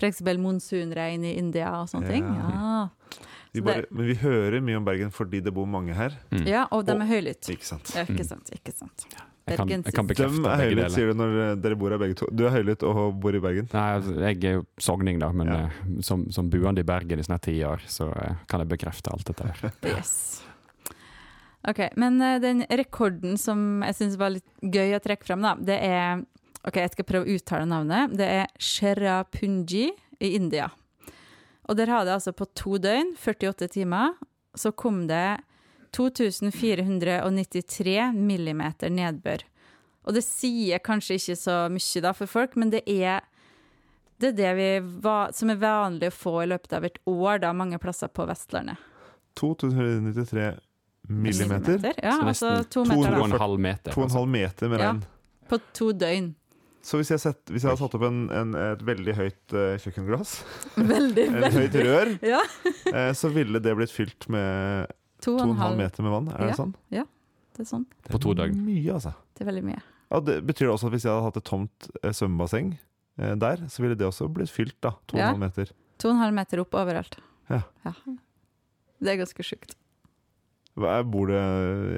f.eks. 0.01 0.23
monsunregn 0.41 1.25
i 1.29 1.35
India 1.37 1.69
og 1.81 1.89
sånne 1.91 2.15
ting. 2.15 2.25
Ja. 2.25 2.53
Ja. 2.55 3.27
Vi 3.51 3.61
bare, 3.65 3.83
men 3.91 4.07
vi 4.07 4.15
hører 4.15 4.63
mye 4.63 4.79
om 4.79 4.85
Bergen 4.87 5.11
fordi 5.11 5.41
det 5.43 5.51
bor 5.53 5.67
mange 5.67 5.95
her. 5.97 6.15
Mm. 6.31 6.45
ja, 6.47 6.63
og 6.71 6.85
de 6.87 6.95
er 6.95 7.09
høylytt. 7.09 7.49
Ikke 7.51 7.67
sant? 7.67 7.91
Ja, 7.97 8.05
ikke 8.07 8.23
sant. 8.27 8.47
Ikke 8.55 8.71
sant. 8.71 9.05
Jeg 9.11 9.25
kan, 9.57 9.69
jeg 9.69 9.93
kan 9.95 10.07
De 10.07 10.13
bekrefte 10.13 10.51
er 10.51 10.61
høylytt, 10.63 10.91
sier 10.95 11.11
du 11.11 11.19
når 11.19 11.61
dere 11.61 11.75
bor 11.79 11.91
her 11.91 11.97
begge 12.01 12.15
to. 12.21 12.27
Du 12.31 12.45
er 12.47 12.53
høylytt 12.55 12.83
og 12.87 12.99
bor 13.21 13.35
i 13.35 13.41
Bergen. 13.43 13.67
Nei, 13.73 13.87
altså, 13.97 14.15
jeg 14.19 14.43
er 14.43 14.55
jo 14.59 14.65
sogning, 14.79 15.19
da, 15.19 15.31
men 15.31 15.47
Ja. 15.47 15.59
eh, 15.65 16.01
som, 16.01 16.27
som 16.31 16.49
buende 16.49 16.81
i 16.81 16.87
Bergen 16.87 17.19
i 17.19 17.23
snart 17.23 17.41
ti 17.47 17.57
år, 17.67 17.81
så 17.87 18.09
eh, 18.15 18.35
kan 18.47 18.59
jeg 18.63 18.69
bekrefte 18.71 19.11
alt 19.13 19.25
dette 19.27 19.47
her. 19.49 19.71
Yes. 19.95 20.43
Ok, 21.67 21.79
Men 21.95 22.21
eh, 22.21 22.39
den 22.41 22.63
rekorden 22.69 23.37
som 23.37 23.81
jeg 23.85 23.95
syns 23.99 24.15
var 24.17 24.33
litt 24.33 24.47
gøy 24.65 24.95
å 24.97 25.01
trekke 25.03 25.27
fram, 25.27 25.41
da, 25.45 25.55
det 25.59 25.77
er 25.85 26.23
Ok, 26.61 26.75
jeg 26.77 26.91
skal 26.93 27.05
prøve 27.09 27.25
å 27.25 27.35
uttale 27.39 27.65
navnet. 27.65 28.11
Det 28.13 28.25
er 28.29 28.49
Sherapunji 28.61 29.87
i 30.21 30.27
India. 30.37 30.67
Og 31.65 31.77
der 31.79 31.89
har 31.89 32.05
det 32.05 32.13
altså 32.13 32.33
på 32.37 32.45
to 32.53 32.75
døgn, 32.77 33.15
48 33.17 33.65
timer, 33.73 34.13
så 34.53 34.69
kom 34.69 35.07
det 35.09 35.39
2493 35.91 38.11
millimeter 38.15 38.89
nedbør. 38.93 39.43
Og 40.07 40.15
det 40.17 40.23
sier 40.25 40.79
kanskje 40.81 41.15
ikke 41.19 41.35
så 41.37 41.55
mye 41.71 42.01
da 42.03 42.11
for 42.17 42.27
folk, 42.31 42.55
men 42.57 42.71
det 42.73 42.81
er 42.89 43.21
Det 44.21 44.27
er 44.29 44.33
det 44.37 44.49
vi 44.55 44.65
va 45.01 45.31
som 45.33 45.49
er 45.49 45.55
vanlig 45.57 46.11
å 46.11 46.13
få 46.13 46.33
i 46.43 46.47
løpet 46.51 46.73
av 46.77 46.83
et 46.85 46.97
år, 47.09 47.39
da, 47.41 47.49
mange 47.57 47.79
plasser 47.81 48.07
på 48.13 48.21
Vestlandet. 48.29 48.77
293 49.39 50.51
millimeter. 51.09 51.79
Ja, 52.03 52.19
altså 52.29 52.51
to 52.69 52.83
meter. 52.85 53.15
og 53.17 53.17
Da. 53.17 53.23
en 53.25 53.31
halv 53.41 53.57
meter. 53.59 53.91
2,5 53.95 54.27
meter 54.29 54.69
med 54.69 54.79
Ja. 54.79 54.93
På 55.49 55.57
to 55.73 55.89
døgn. 55.91 56.35
Så 56.83 56.97
hvis 57.01 57.09
jeg, 57.09 57.19
sett, 57.19 57.41
hvis 57.49 57.63
jeg 57.63 57.69
hadde 57.71 57.81
satt 57.81 57.95
opp 57.97 58.03
en, 58.07 58.29
en, 58.29 58.53
et 58.55 58.81
veldig 58.85 59.15
høyt 59.17 59.53
uh, 59.53 59.77
kjøkkenglass, 59.81 60.43
Veldig, 60.77 61.25
et 61.45 61.53
høyt 61.57 61.75
rør, 61.81 62.13
Ja. 62.21 62.41
eh, 62.93 63.13
så 63.17 63.29
ville 63.33 63.59
det 63.61 63.73
blitt 63.77 63.91
fylt 63.93 64.29
med 64.29 64.85
To 65.21 65.35
og 65.37 65.41
en 65.49 65.55
halv. 65.55 65.77
meter 65.77 66.03
med 66.03 66.11
vann. 66.11 66.27
Er 66.33 66.37
det 66.47 66.49
Ja. 66.49 66.55
sånn? 66.63 66.73
Det 66.89 67.59
er 67.59 67.67
sånn. 67.67 67.85
Det 68.03 68.11
På 68.11 68.19
to 68.19 68.33
døgn. 68.33 68.55
Mye, 68.65 68.93
altså. 68.93 69.13
Det 69.35 69.45
er 69.45 69.51
veldig 69.51 69.63
mye. 69.63 69.81
Ja, 70.11 70.19
det 70.19 70.45
betyr 70.45 70.65
det 70.67 70.73
også 70.75 70.87
at 70.87 70.93
hvis 70.93 71.03
jeg 71.03 71.11
hadde 71.11 71.23
hatt 71.23 71.37
et 71.37 71.43
tomt 71.43 71.89
eh, 72.03 72.09
svømmebasseng 72.11 72.77
eh, 73.19 73.35
der, 73.35 73.57
så 73.67 73.79
ville 73.83 73.95
det 73.95 74.07
også 74.07 74.27
blitt 74.33 74.49
fylt, 74.49 74.75
da. 74.81 74.91
2,5 75.07 75.17
Ja. 75.19 75.33
meter. 75.37 75.69
To 75.99 76.07
og 76.09 76.15
en 76.15 76.21
halv 76.21 76.33
meter 76.33 76.59
opp 76.61 76.71
overalt. 76.73 77.17
Ja. 77.49 77.61
Det 79.01 79.09
er 79.09 79.17
ganske 79.25 79.43
sjukt. 79.43 79.75
Er, 80.77 81.03
bor 81.03 81.27
det 81.27 81.41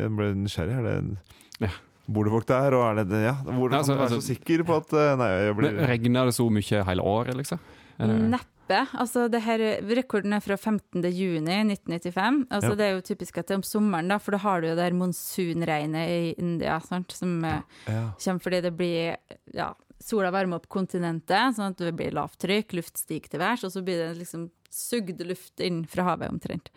Jeg 0.01 0.09
ble 0.17 0.33
nysgjerrig. 0.35 0.77
Er 0.79 0.83
det 1.01 1.17
Ja. 1.61 1.69
Bor 2.09 2.23
det 2.25 2.31
folk 2.33 2.45
der, 2.47 2.73
og 2.75 2.83
er 2.91 2.95
det 3.03 3.09
det? 3.09 3.21
Ja, 3.23 3.33
hvordan 3.45 3.71
Ja, 3.71 3.77
altså- 3.77 3.93
kan 3.93 3.97
du 3.97 4.03
være 4.03 4.09
altså- 4.09 4.21
så 4.21 4.35
sikker 4.35 4.63
på 4.65 4.75
at 4.77 4.93
eh, 4.93 5.15
Nei, 5.15 5.29
jeg 5.45 5.55
blir 5.55 5.87
Regner 5.87 6.25
det 6.25 6.33
så 6.35 6.49
mye 6.51 6.83
hele 6.83 7.01
året, 7.01 7.35
liksom? 7.37 7.59
Nett. 7.99 8.31
Neppe. 8.31 8.52
Altså, 8.95 9.25
det 9.31 9.41
her, 9.43 9.61
rekorden 9.97 10.35
er 10.35 10.43
fra 10.43 10.55
15. 10.57 11.03
juni 11.11 11.57
1995. 11.67 12.45
Altså, 12.49 12.71
Ja. 12.71 12.75
Det 12.79 12.85
er 12.85 12.93
jo 12.93 13.01
typisk 13.01 13.37
at 13.37 13.47
det 13.47 13.55
er 13.55 13.61
om 13.61 13.67
sommeren, 13.67 14.07
da, 14.07 14.17
for 14.17 14.35
da 14.35 14.41
har 14.43 14.61
du 14.61 14.69
jo 14.69 14.75
det 14.75 14.85
her 14.87 14.97
monsunregnet 14.97 16.09
i 16.09 16.33
India 16.39 16.79
sant? 16.79 17.11
som 17.11 17.43
eh, 17.45 17.61
ja. 17.87 18.11
kommer 18.17 18.43
fordi 18.43 18.61
det 18.61 18.73
blir 18.77 19.17
ja, 19.53 19.73
Sola 20.03 20.31
varmer 20.31 20.59
opp 20.59 20.67
kontinentet, 20.67 21.55
sånn 21.55 21.71
at 21.71 21.79
det 21.79 21.93
blir 21.95 22.11
lavt 22.11 22.41
trykk, 22.43 22.73
luft 22.75 22.99
stiger 22.99 23.31
til 23.31 23.39
værs, 23.39 23.63
og 23.63 23.71
så 23.71 23.83
blir 23.85 24.01
det 24.01 24.17
liksom 24.19 24.49
sugd 24.73 25.21
luft 25.23 25.63
inn 25.63 25.85
fra 25.87 26.03
havet 26.09 26.33
omtrent. 26.33 26.73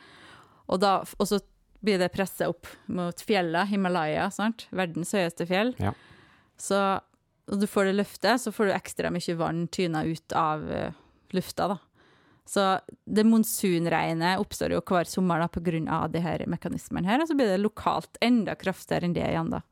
Og, 0.67 0.79
da, 0.83 1.01
og 1.03 1.27
så 1.27 1.41
blir 1.83 1.99
det 1.99 2.13
presset 2.15 2.47
opp 2.47 2.69
mot 2.87 3.19
fjellet, 3.27 3.71
Himalaya, 3.73 4.29
sant? 4.35 4.69
verdens 4.71 5.11
høyeste 5.17 5.47
fjell. 5.49 5.75
Så 6.59 6.79
når 7.47 7.63
du 7.63 7.67
får 7.71 7.91
det 7.91 7.97
løftet, 7.99 8.43
så 8.43 8.53
får 8.55 8.69
du 8.69 8.77
ekstra 8.77 9.11
mye 9.15 9.37
vann 9.39 9.67
tyna 9.75 10.05
ut 10.07 10.35
av 10.37 10.65
eh, 10.73 11.03
lufta, 11.35 11.69
da. 11.69 11.79
Så 12.47 12.79
det 13.05 13.25
monsunregnet 13.27 14.39
oppstår 14.39 14.71
jo 14.77 14.81
hver 14.87 15.09
sommer 15.11 15.41
da, 15.43 15.49
på 15.51 15.61
grunn 15.67 15.89
av 15.91 16.13
de 16.13 16.21
her 16.23 16.45
mekanismene 16.47 17.09
her, 17.09 17.21
og 17.21 17.27
så 17.27 17.35
blir 17.35 17.49
det 17.51 17.59
lokalt 17.65 18.17
enda 18.23 18.55
kraftigere 18.55 19.05
enn 19.09 19.17
det 19.17 19.25
igjen, 19.27 19.51
da. 19.51 19.63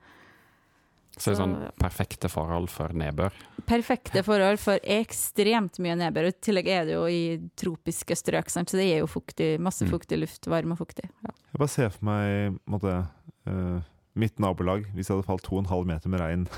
Så 1.14 1.30
det 1.30 1.37
er 1.37 1.38
sånn 1.44 1.54
perfekte 1.78 2.26
forhold 2.26 2.66
for 2.75 2.90
nedbør. 2.90 3.30
perfekte 3.70 4.25
forhold 4.26 4.58
for 4.58 4.80
ekstremt 4.82 5.78
mye 5.78 5.94
nedbør. 6.00 6.26
I 6.32 6.34
tillegg 6.42 6.66
er 6.75 6.84
det 6.88 6.96
jo 6.96 7.04
i 7.06 7.38
tropiske 7.54 8.16
strøk, 8.18 8.50
sant? 8.50 8.68
så 8.73 8.80
det 8.80 8.88
er 8.96 8.99
jo 9.04 9.06
fuktig, 9.06 9.61
masse 9.62 9.87
Mm. 9.87 9.92
fuktig 9.94 10.18
luft, 10.18 10.46
varm 10.50 10.73
og 10.73 10.78
fuktig. 10.82 11.06
Ja. 11.23 11.30
Jeg 11.52 11.58
bare 11.62 11.68
ser 11.68 11.90
for 11.90 12.04
meg 12.04 12.58
på 12.58 12.66
en 12.66 12.75
måte, 12.75 13.08
eh, 13.46 13.80
mitt 14.14 14.38
nabolag 14.42 14.85
hvis 14.94 15.09
jeg 15.09 15.16
hadde 15.16 15.26
falt 15.26 15.47
2,5 15.47 15.87
meter 15.88 16.12
med 16.12 16.23
regn. 16.23 16.49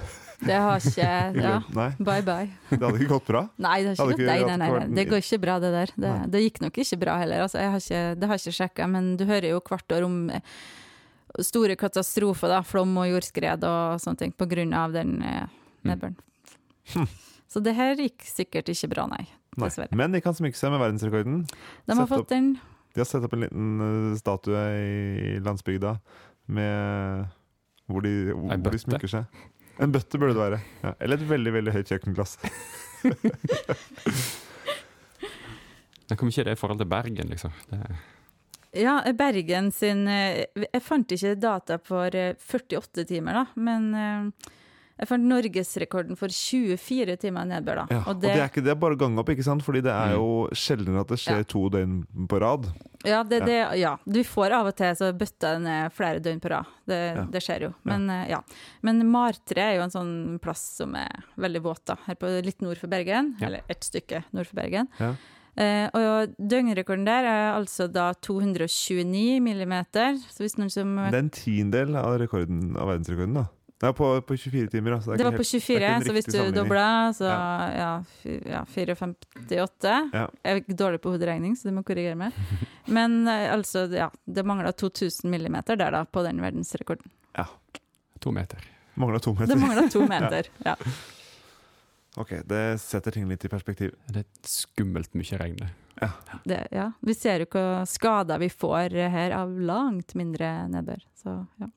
Det 0.45 0.57
har 0.61 0.83
ikke 0.85 1.11
ja. 1.47 1.55
Bye 1.73 2.23
bye. 2.25 2.49
det 2.69 2.81
hadde 2.81 2.99
ikke 3.01 3.13
gått 3.15 3.29
bra. 3.31 3.45
Nei, 3.65 3.79
det 3.87 3.95
ikke 3.97 4.19
det, 4.19 4.27
nei, 4.29 4.41
nei, 4.45 4.57
nei. 4.61 4.89
Det 4.99 5.07
går 5.09 5.23
ikke 5.25 5.41
bra, 5.47 5.59
det 5.63 5.71
der. 5.73 5.93
Det, 5.97 6.15
det 6.35 6.43
gikk 6.45 6.61
nok 6.67 6.81
ikke 6.85 6.99
bra 7.07 7.17
heller. 7.23 7.47
Altså, 7.47 7.63
jeg 7.63 7.73
har 7.73 7.85
ikke, 7.85 8.03
det 8.21 8.29
har 8.29 8.39
jeg 8.39 8.45
ikke 8.45 8.59
sjekka, 8.61 8.91
men 8.93 9.15
du 9.17 9.25
hører 9.29 9.49
jo 9.55 9.63
hvert 9.65 9.97
år 9.97 10.07
om 10.07 10.19
eh, 10.37 10.59
store 11.47 11.79
katastrofer, 11.81 12.53
da, 12.53 12.61
flom 12.67 12.93
og 13.01 13.09
jordskred 13.15 13.65
og 13.69 14.03
sånne 14.05 14.23
ting, 14.25 14.37
på 14.37 14.49
grunn 14.51 14.77
av 14.77 14.93
den 14.97 15.17
eh, 15.25 15.49
nedbøren. 15.89 16.21
Hm. 16.93 17.09
Så 17.49 17.63
det 17.65 17.77
her 17.79 17.97
gikk 17.97 18.27
sikkert 18.29 18.69
ikke 18.73 18.93
bra, 18.93 19.09
nei. 19.09 19.25
Nei. 19.57 19.71
Men 19.97 20.13
de 20.13 20.21
kan 20.21 20.37
smykke 20.37 20.59
seg 20.59 20.75
med 20.75 20.83
verdensrekorden. 20.83 21.45
De 21.89 21.97
har 21.97 22.09
fått 22.11 22.29
den 22.29 22.59
De 22.93 23.01
har 23.01 23.09
satt 23.09 23.25
opp 23.25 23.33
en 23.33 23.47
liten 23.47 23.85
eh, 23.87 24.19
statue 24.21 24.65
i 24.77 25.39
landsbygda 25.41 25.97
med 26.53 27.25
hvor 27.87 28.02
de, 28.07 28.14
hvor, 28.33 28.50
hvor 28.50 28.75
de 28.75 28.83
smykker 28.83 29.12
seg. 29.12 29.45
En 29.83 29.93
bøtte 29.93 30.19
burde 30.19 30.35
det 30.35 30.40
være. 30.40 30.61
Ja. 30.83 30.95
Eller 31.05 31.21
et 31.21 31.28
veldig 31.28 31.52
veldig 31.59 31.73
høyt 31.76 31.93
kjøkkenglass. 31.93 32.38
Men 36.07 36.19
Hvor 36.19 36.28
mye 36.28 36.40
er 36.43 36.47
det 36.49 36.55
i 36.55 36.61
forhold 36.61 36.78
til 36.83 36.90
Bergen, 36.90 37.33
liksom? 37.33 37.57
Det, 37.71 37.81
Ja, 38.76 38.99
Bergen 39.16 39.71
sin 39.73 40.07
eh, 40.11 40.45
Jeg 40.55 40.83
fant 40.85 41.12
ikke 41.12 41.35
data 41.40 41.78
for 41.83 42.14
eh, 42.14 42.37
48 42.37 43.07
timer, 43.09 43.40
da, 43.40 43.45
men 43.57 43.87
eh, 43.97 44.52
jeg 44.99 45.09
fant 45.09 45.25
norgesrekorden 45.29 46.17
for 46.17 46.29
24 46.33 47.17
timer 47.21 47.45
nedbør, 47.45 47.83
da. 47.83 47.87
Ja. 47.91 48.03
Og 48.09 48.21
det 48.21 48.31
er 48.35 48.49
ikke 48.49 48.65
det 48.65 48.79
bare 48.81 48.97
å 48.97 48.99
gange 48.99 49.19
opp, 49.21 49.29
ikke 49.29 49.45
sant? 49.45 49.62
Fordi 49.62 49.83
det 49.83 49.93
er 49.93 50.15
Mm. 50.15 50.17
jo 50.17 50.49
sjeldnere 50.53 51.00
at 51.00 51.09
det 51.09 51.19
skjer 51.19 51.37
Ja. 51.38 51.43
to 51.45 51.69
døgn 51.71 52.07
på 52.29 52.41
rad. 52.41 52.67
ja, 53.05 53.23
det, 53.23 53.45
det, 53.47 53.79
ja, 53.79 53.97
du 54.09 54.23
får 54.25 54.50
av 54.53 54.67
og 54.67 54.76
til 54.76 54.95
så 54.97 55.12
den 55.12 55.62
ned 55.62 55.93
flere 55.93 56.19
døgn 56.21 56.41
på 56.41 56.50
rad. 56.50 56.67
Det, 56.87 57.15
Ja. 57.17 57.25
det 57.25 57.43
skjer 57.43 57.61
jo. 57.62 57.75
Men 57.85 58.09
eh, 58.11 58.29
ja. 58.31 58.41
Men 58.83 59.07
Martre 59.11 59.59
er 59.61 59.76
jo 59.76 59.83
en 59.83 59.91
sånn 59.91 60.41
plass 60.41 60.76
som 60.79 60.95
er 60.97 61.09
veldig 61.38 61.62
våt, 61.62 61.85
da. 61.85 61.97
Her 62.07 62.15
på 62.15 62.26
litt 62.45 62.61
nord 62.62 62.79
for 62.79 62.88
Bergen. 62.88 63.37
Ja. 63.38 63.47
Eller 63.49 63.61
et 63.69 63.81
stykke 63.81 64.25
nord 64.33 64.47
for 64.47 64.57
Bergen. 64.57 64.88
Ja. 64.99 65.15
Eh, 65.59 65.88
og 65.95 66.35
døgnrekorden 66.37 67.05
der 67.07 67.25
er 67.25 67.55
altså 67.57 67.91
da 67.91 68.12
229 68.12 69.41
millimeter. 69.41 70.19
Så 70.31 70.43
hvis 70.45 70.57
noen 70.59 70.71
som 70.71 70.97
Det 70.97 71.15
er 71.15 71.19
en 71.19 71.31
tiendedel 71.31 71.97
av 71.97 72.19
rekorden 72.21 72.76
av 72.76 72.88
verdensrekorden, 72.88 73.35
da. 73.35 73.47
Nei, 73.83 73.90
på, 73.92 74.06
på 74.25 74.37
24 74.40 74.71
timer, 74.73 74.95
Altså. 74.97 75.11
Det, 75.12 75.18
Det 75.21 75.25
var 75.26 75.35
var 75.35 75.38
på 75.42 75.45
24, 75.45 75.66
det 75.66 75.75
er 75.76 75.90
ikke 75.90 75.97
en 75.97 76.06
så 76.06 76.12
hvis 76.16 76.28
du 76.33 76.38
dobla, 76.56 76.85
så 77.12 77.26
Ja. 77.28 77.90
ja 78.49 78.62
4,58. 78.73 79.92
Ja. 80.14 80.23
Jeg 80.45 80.62
er 80.64 80.78
dårlig 80.80 81.00
på 81.04 81.12
hoderegning, 81.12 81.56
så 81.56 81.68
du 81.68 81.75
må 81.76 81.85
korrigere 81.85 82.16
meg. 82.16 82.33
Men 82.97 83.26
eh, 83.28 83.50
altså, 83.52 83.85
ja, 83.92 84.09
det 84.25 84.47
mangla 84.49 84.73
2000 84.73 85.28
millimeter 85.30 85.76
der, 85.76 85.92
da, 85.92 86.04
på 86.09 86.25
den 86.25 86.40
verdensrekorden. 86.40 87.12
Ja. 87.37 87.45
to 88.21 88.33
meter. 88.33 88.64
Mangla 88.97 89.21
to 89.21 89.35
meter. 89.37 89.52
Det 89.52 89.61
mangla 89.61 89.88
to 89.92 90.06
meter. 90.14 90.49
ja. 90.64 90.76
Ok, 92.16 92.30
det 92.49 92.80
setter 92.80 93.12
ting 93.12 93.28
litt 93.28 93.45
i 93.45 93.49
perspektiv. 93.52 93.92
Det 94.09 94.23
er 94.25 94.49
skummelt 94.49 95.12
mye 95.12 95.37
regn. 95.37 95.59
Ja. 96.00 96.09
Det, 96.49 96.62
ja. 96.73 96.87
Vi 97.04 97.12
ser 97.12 97.45
jo 97.45 97.49
hva 97.52 97.83
skader 97.85 98.40
vi 98.40 98.49
får 98.49 98.97
her 99.12 99.35
av 99.37 99.52
langt 99.61 100.14
mindre 100.16 100.49
nedbør. 100.73 101.04
Så 101.21 101.35
ja. 101.61 101.68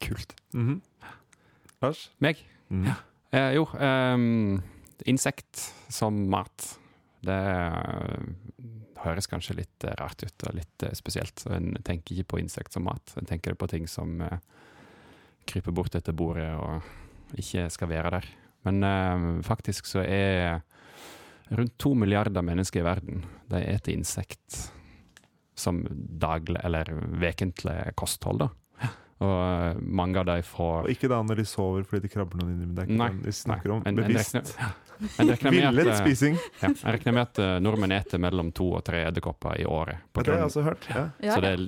Kult. 0.00 0.34
Mhm. 0.56 0.80
Lars? 1.80 2.10
Meg? 2.20 2.42
Mm. 2.68 2.84
Ja. 2.90 2.96
Eh, 3.30 3.52
jo, 3.56 3.66
um, 3.78 4.60
insekt 5.08 5.74
som 5.88 6.16
mat. 6.30 6.66
Det 7.24 7.36
uh, 7.36 8.20
høres 9.04 9.28
kanskje 9.30 9.58
litt 9.60 9.86
uh, 9.86 9.94
rart 10.00 10.24
ut 10.24 10.46
og 10.48 10.56
litt 10.56 10.86
uh, 10.86 10.92
spesielt. 10.96 11.40
Så 11.40 11.52
en 11.56 11.72
tenker 11.86 12.16
ikke 12.16 12.34
på 12.34 12.40
insekt 12.42 12.74
som 12.76 12.84
mat. 12.88 13.14
En 13.20 13.28
tenker 13.28 13.56
på 13.58 13.68
ting 13.70 13.88
som 13.90 14.18
kryper 15.48 15.74
bort 15.74 15.96
etter 15.96 16.14
bordet 16.16 16.50
og 16.58 17.38
ikke 17.40 17.68
skal 17.72 17.90
være 17.90 18.12
der. 18.18 18.28
Men 18.68 19.40
faktisk 19.46 19.86
så 19.88 20.02
er 20.04 20.60
rundt 21.48 21.78
to 21.80 21.94
milliarder 21.96 22.44
mennesker 22.44 22.82
i 22.82 22.84
verden 22.84 23.22
de 23.48 23.62
eter 23.64 23.94
insekt 23.94 24.58
som 25.56 25.80
daglig 26.20 26.60
eller 26.64 26.92
vekentlig 27.22 27.94
kosthold. 27.98 28.44
da. 28.44 28.50
Og 29.20 29.32
eh, 29.36 29.80
mange 29.84 30.20
av 30.22 30.28
de 30.30 30.38
får 30.48 30.86
Og 30.86 30.92
ikke 30.94 31.10
da 31.12 31.18
når 31.26 31.42
de 31.42 31.44
sover 31.48 31.84
fordi 31.88 32.06
de 32.06 32.12
krabber 32.12 32.40
noen 32.40 32.54
inni, 32.54 32.68
men 32.70 32.76
det 32.78 32.86
er 32.86 32.88
ikke 32.88 33.00
Nei, 33.02 33.10
vi 33.26 33.34
snakker 33.36 33.74
om. 33.74 33.82
Bevisst. 33.98 34.54
Villet 35.50 35.86
eh, 35.86 35.98
spising. 35.98 36.38
Ja, 36.60 36.70
jeg 36.70 36.96
regner 36.98 37.16
med 37.18 37.22
at 37.26 37.40
eh, 37.44 37.58
nordmenn 37.64 37.92
eter 37.96 38.20
mellom 38.20 38.52
to 38.56 38.70
og 38.78 38.84
tre 38.88 39.04
edderkopper 39.10 39.60
i 39.60 39.68
året. 39.68 40.06
På 40.12 40.24
Det 40.24 40.32
har 40.34 40.42
jeg 40.44 40.50
også 40.50 40.64
hørt. 40.64 40.88
Ja. 40.92 41.04
Ja, 41.20 41.36
så 41.36 41.44
det 41.44 41.52
er, 41.56 41.66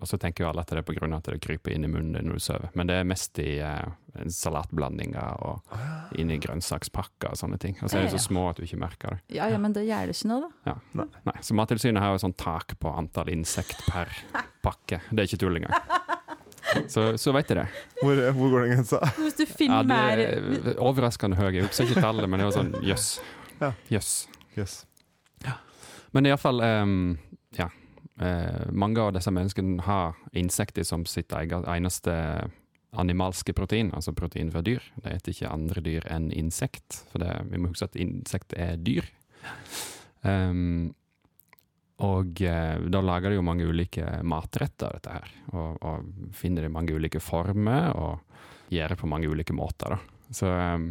og 0.00 0.08
så 0.08 0.18
tenker 0.20 0.44
jo 0.44 0.50
alle 0.50 0.64
at 0.64 0.72
det 0.72 0.82
er 0.82 0.86
på 0.88 0.96
grunn 0.98 1.16
av 1.16 1.22
at 1.22 1.32
det 1.32 1.40
kryper 1.44 1.72
inn 1.72 1.86
i 1.86 1.88
munnen 1.88 2.28
når 2.28 2.36
du 2.40 2.44
sover. 2.44 2.72
Men 2.76 2.88
det 2.90 2.96
er 3.00 3.06
mest 3.08 3.38
i 3.40 3.54
uh, 3.64 3.88
salatblandinger 4.28 5.44
og 5.48 5.76
inn 6.20 6.32
i 6.34 6.36
grønnsakspakker 6.44 7.32
og 7.32 7.40
sånne 7.40 7.56
ting. 7.62 7.76
Og 7.80 7.88
så 7.88 8.00
er 8.02 8.08
de 8.08 8.12
så 8.12 8.20
små 8.20 8.50
at 8.50 8.60
du 8.60 8.66
ikke 8.66 8.80
merker 8.82 9.16
det. 9.16 9.36
ja, 9.38 9.48
ja, 9.52 9.60
men 9.60 9.72
det 9.72 9.86
gjør 9.88 10.10
det 10.10 10.16
ikke 10.18 10.28
noe, 10.32 10.50
da. 10.66 11.06
Nei, 11.24 11.36
Så 11.40 11.56
Mattilsynet 11.56 12.04
har 12.04 12.12
jo 12.12 12.20
sånn 12.26 12.36
tak 12.36 12.76
på 12.80 12.92
antall 12.92 13.32
insekt 13.32 13.80
per 13.88 14.12
pakke. 14.66 15.00
Det 15.10 15.24
er 15.24 15.30
ikke 15.30 15.40
tull 15.46 15.60
engang. 15.62 15.80
Så, 16.90 17.04
så 17.20 17.32
vet 17.36 17.50
jeg 17.52 17.58
det. 17.60 17.66
Hvor, 18.00 18.20
hvor 18.36 18.50
går 18.54 18.64
den 18.66 18.74
grensa? 18.76 19.00
Hvis 19.18 19.38
du 19.38 19.44
Ja, 19.44 19.52
finner 19.58 19.82
det 19.82 19.88
mer 19.92 20.22
er 20.24 20.80
overraskende 20.82 21.38
høy. 21.38 21.50
Jeg 21.54 21.68
husker 21.68 21.88
ikke 21.88 22.04
tallet, 22.04 22.28
men 22.30 22.42
det 22.42 22.48
var 22.48 22.56
sånn 22.58 22.74
jøss. 22.84 23.08
Ja. 23.60 23.70
Jøss. 23.92 24.12
Yes. 24.58 24.82
Men 26.14 26.28
iallfall 26.30 26.62
um, 26.62 26.98
Ja. 27.58 27.70
Uh, 28.14 28.70
mange 28.70 29.02
av 29.02 29.10
disse 29.16 29.32
menneskene 29.34 29.82
har 29.82 30.12
insekter 30.38 30.86
som 30.86 31.02
sitt 31.10 31.32
eget, 31.34 31.66
eneste 31.66 32.12
animalske 32.94 33.50
protein, 33.58 33.88
altså 33.90 34.12
protein 34.14 34.52
fra 34.54 34.62
dyr. 34.62 34.84
De 35.02 35.16
spiser 35.18 35.32
ikke 35.32 35.50
andre 35.50 35.82
dyr 35.82 36.06
enn 36.14 36.28
insekt, 36.30 37.00
for 37.10 37.18
det, 37.24 37.32
vi 37.50 37.58
må 37.58 37.72
huske 37.72 37.88
at 37.90 37.98
insekt 37.98 38.54
er 38.54 38.76
dyr. 38.78 39.08
Um, 40.22 40.94
og 42.02 42.40
eh, 42.42 42.76
da 42.90 43.02
lager 43.04 43.30
de 43.30 43.38
jo 43.38 43.46
mange 43.46 43.66
ulike 43.68 44.06
matretter 44.26 44.96
dette 44.96 45.14
her, 45.14 45.34
og, 45.54 45.76
og 45.78 46.32
finner 46.34 46.66
de 46.66 46.72
mange 46.74 46.94
ulike 46.96 47.22
former, 47.22 47.92
og 47.94 48.72
gjør 48.74 48.94
det 48.94 49.00
på 49.00 49.10
mange 49.10 49.30
ulike 49.30 49.54
måter, 49.54 49.94
da. 49.94 50.00
Så 50.34 50.48
um, 50.48 50.88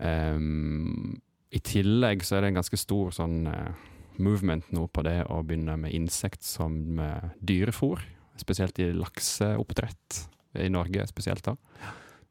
um, 0.00 1.12
I 1.54 1.60
tillegg 1.62 2.24
så 2.26 2.36
er 2.36 2.42
det 2.42 2.50
en 2.50 2.58
ganske 2.58 2.80
stor 2.80 3.12
sånn 3.14 3.44
uh, 3.46 3.84
movement 4.18 4.72
nå 4.74 4.88
på 4.90 5.04
det 5.06 5.20
å 5.30 5.42
begynne 5.46 5.76
med 5.78 5.94
insekt 5.94 6.42
som 6.46 6.74
med 6.98 7.36
dyrefôr. 7.44 8.02
Spesielt 8.40 8.80
i 8.82 8.90
lakseoppdrett 8.96 10.24
i 10.64 10.70
Norge 10.72 11.06
spesielt. 11.06 11.44
da. 11.44 11.54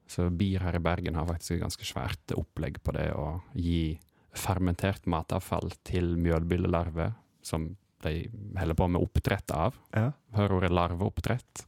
Så 0.09 0.27
BIR 0.29 0.65
her 0.67 0.77
i 0.77 0.83
Bergen 0.83 1.15
har 1.17 1.29
faktisk 1.29 1.55
et 1.55 1.63
ganske 1.63 1.87
svært 1.87 2.33
opplegg 2.35 2.81
på 2.83 2.93
det 2.97 3.11
å 3.15 3.39
gi 3.53 3.95
fermentert 4.35 5.05
matavfall 5.09 5.71
til 5.87 6.15
mjølbillelarver, 6.19 7.13
som 7.45 7.69
de 8.05 8.25
holder 8.59 8.77
på 8.77 8.87
med 8.91 9.01
oppdrett 9.01 9.51
av. 9.55 9.77
Ja. 9.95 10.11
Hører 10.35 10.57
ordet 10.59 10.73
larveoppdrett 10.75 11.63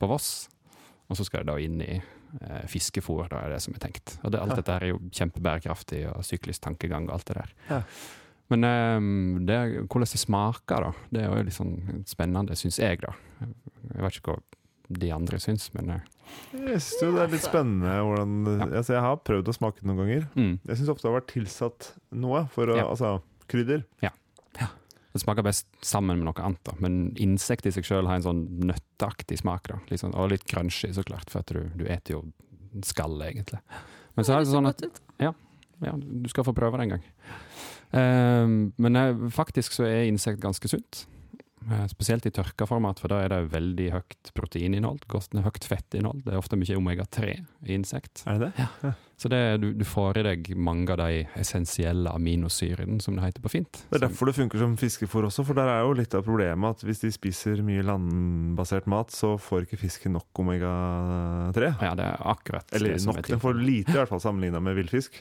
på 0.00 0.08
Voss. 0.10 0.48
Og 1.10 1.18
så 1.18 1.26
skal 1.26 1.42
det 1.44 1.50
da 1.52 1.58
inn 1.62 1.80
i 1.82 1.96
eh, 1.98 2.64
fiskefôr, 2.70 3.28
da 3.30 3.42
er 3.44 3.54
det 3.56 3.60
som 3.64 3.74
er 3.74 3.82
tenkt. 3.82 4.16
Og 4.24 4.30
det, 4.32 4.40
alt 4.40 4.54
Ja. 4.54 4.60
dette 4.62 4.72
her 4.76 4.86
er 4.86 4.92
jo 4.94 5.00
kjempebærekraftig 5.10 6.04
og 6.14 6.22
syklisk 6.26 6.62
tankegang 6.62 7.08
og 7.08 7.16
alt 7.18 7.26
det 7.30 7.36
der. 7.40 7.52
Ja. 7.68 7.80
Men 8.50 8.64
eh, 8.66 9.00
det, 9.46 9.58
hvordan 9.90 10.06
det 10.10 10.18
smaker, 10.22 10.86
da, 10.88 10.92
det 11.14 11.22
er 11.24 11.28
jo 11.36 11.42
litt 11.50 11.54
sånn 11.58 12.04
spennende, 12.10 12.56
syns 12.58 12.78
jeg, 12.82 13.02
da. 13.04 13.12
Jeg 13.42 14.02
vet 14.06 14.18
ikke 14.20 14.34
hva 14.36 14.42
de 15.00 15.10
andre 15.14 15.38
syns, 15.38 15.68
men 15.74 15.90
eh, 15.94 16.06
Jeg 16.54 16.80
syns 16.82 17.02
jo 17.04 17.12
det 17.14 17.22
er 17.26 17.30
litt 17.34 17.44
spennende 17.46 17.92
hvordan 18.06 18.72
altså, 18.72 18.92
Jeg 18.96 19.02
har 19.06 19.20
prøvd 19.26 19.50
å 19.50 19.54
smake 19.54 19.78
det 19.82 19.86
noen 19.90 20.00
ganger. 20.02 20.24
mm, 20.34 20.56
Jeg 20.66 20.78
syns 20.80 20.90
ofte 20.94 21.06
det 21.06 21.10
har 21.12 21.20
vært 21.20 21.30
tilsatt 21.34 21.92
noe 22.18 22.44
for 22.54 22.70
å 22.70 22.78
Ja. 22.78 22.88
Altså 22.90 23.16
krydder. 23.50 23.84
Det 25.12 25.22
smaker 25.22 25.46
best 25.46 25.66
sammen 25.84 26.20
med 26.20 26.28
noe 26.28 26.44
annet. 26.46 26.62
da. 26.66 26.76
Men 26.82 27.00
insekt 27.18 27.66
i 27.66 27.72
seg 27.74 27.86
sjøl 27.86 28.06
har 28.06 28.20
en 28.20 28.26
sånn 28.28 28.42
nøtteaktig 28.68 29.40
smak. 29.42 29.68
da. 29.68 29.80
Litt 29.90 30.04
sånn, 30.04 30.14
og 30.14 30.30
litt 30.32 30.46
crunchy, 30.50 30.92
så 30.94 31.04
klart, 31.06 31.30
for 31.32 31.42
at 31.42 31.50
du, 31.54 31.64
du 31.74 31.86
eter 31.90 32.18
jo 32.18 32.24
skallet, 32.86 33.32
egentlig. 33.32 33.62
Men 34.14 34.26
så 34.26 34.36
er 34.36 34.44
det 34.44 34.52
sånn 34.52 34.70
at 34.70 34.84
ja, 35.20 35.32
ja, 35.82 35.94
du 35.96 36.28
skal 36.30 36.46
få 36.46 36.54
prøve 36.56 36.78
det 36.78 36.86
en 36.86 36.94
gang. 36.96 37.08
Um, 37.90 38.58
men 38.78 38.98
jeg, 38.98 39.32
faktisk 39.34 39.74
så 39.74 39.88
er 39.88 40.06
insekt 40.06 40.42
ganske 40.42 40.70
sunt. 40.70 41.04
Eh, 41.68 41.86
spesielt 41.92 42.24
i 42.24 42.32
tørka 42.32 42.64
format, 42.68 43.00
for 43.02 43.12
da 43.12 43.18
er 43.20 43.32
det 43.34 43.50
veldig 43.52 43.90
høyt 43.92 44.30
proteininnhold, 44.36 45.04
høyt 45.44 45.66
fettinnhold. 45.68 46.22
Det 46.24 46.32
er 46.32 46.40
ofte 46.40 46.56
mye 46.56 46.78
omega-3 46.78 47.34
i 47.36 47.74
insekt. 47.76 48.22
Er 48.30 48.40
det 48.40 48.52
det? 48.56 48.94
Så 49.20 49.28
det, 49.28 49.40
du, 49.60 49.66
du 49.76 49.84
får 49.84 50.16
i 50.16 50.22
deg 50.24 50.46
mange 50.56 50.94
av 50.94 50.96
de 51.02 51.26
essensielle 51.36 52.08
aminosyrene, 52.16 53.02
som 53.04 53.18
det 53.18 53.26
heter 53.26 53.42
på 53.44 53.50
fint. 53.52 53.82
Det 53.90 53.98
er 53.98 54.06
derfor 54.06 54.30
det 54.30 54.36
funker 54.38 54.62
som 54.62 54.76
fiskefôr 54.80 55.26
også, 55.28 55.44
for 55.44 55.58
der 55.58 55.68
er 55.68 55.82
jo 55.84 55.90
litt 55.98 56.14
av 56.16 56.24
problemet 56.24 56.78
at 56.78 56.84
hvis 56.88 57.02
de 57.02 57.10
spiser 57.12 57.60
mye 57.66 57.84
landbasert 57.84 58.88
mat, 58.88 59.12
så 59.12 59.34
får 59.36 59.66
ikke 59.66 59.76
fisken 59.82 60.14
nok 60.16 60.40
omega-3. 60.40 61.68
Ja, 61.84 61.90
det 61.98 62.06
er 62.06 62.24
akkurat 62.32 62.72
Eller 62.72 62.94
det 62.94 63.02
som 63.04 63.12
nok, 63.12 63.20
er 63.20 63.34
den 63.34 63.42
får 63.42 63.60
lite 63.60 63.92
i 63.92 63.98
hvert 63.98 64.12
fall 64.14 64.22
sammenligna 64.24 64.62
med 64.64 64.78
villfisk. 64.78 65.20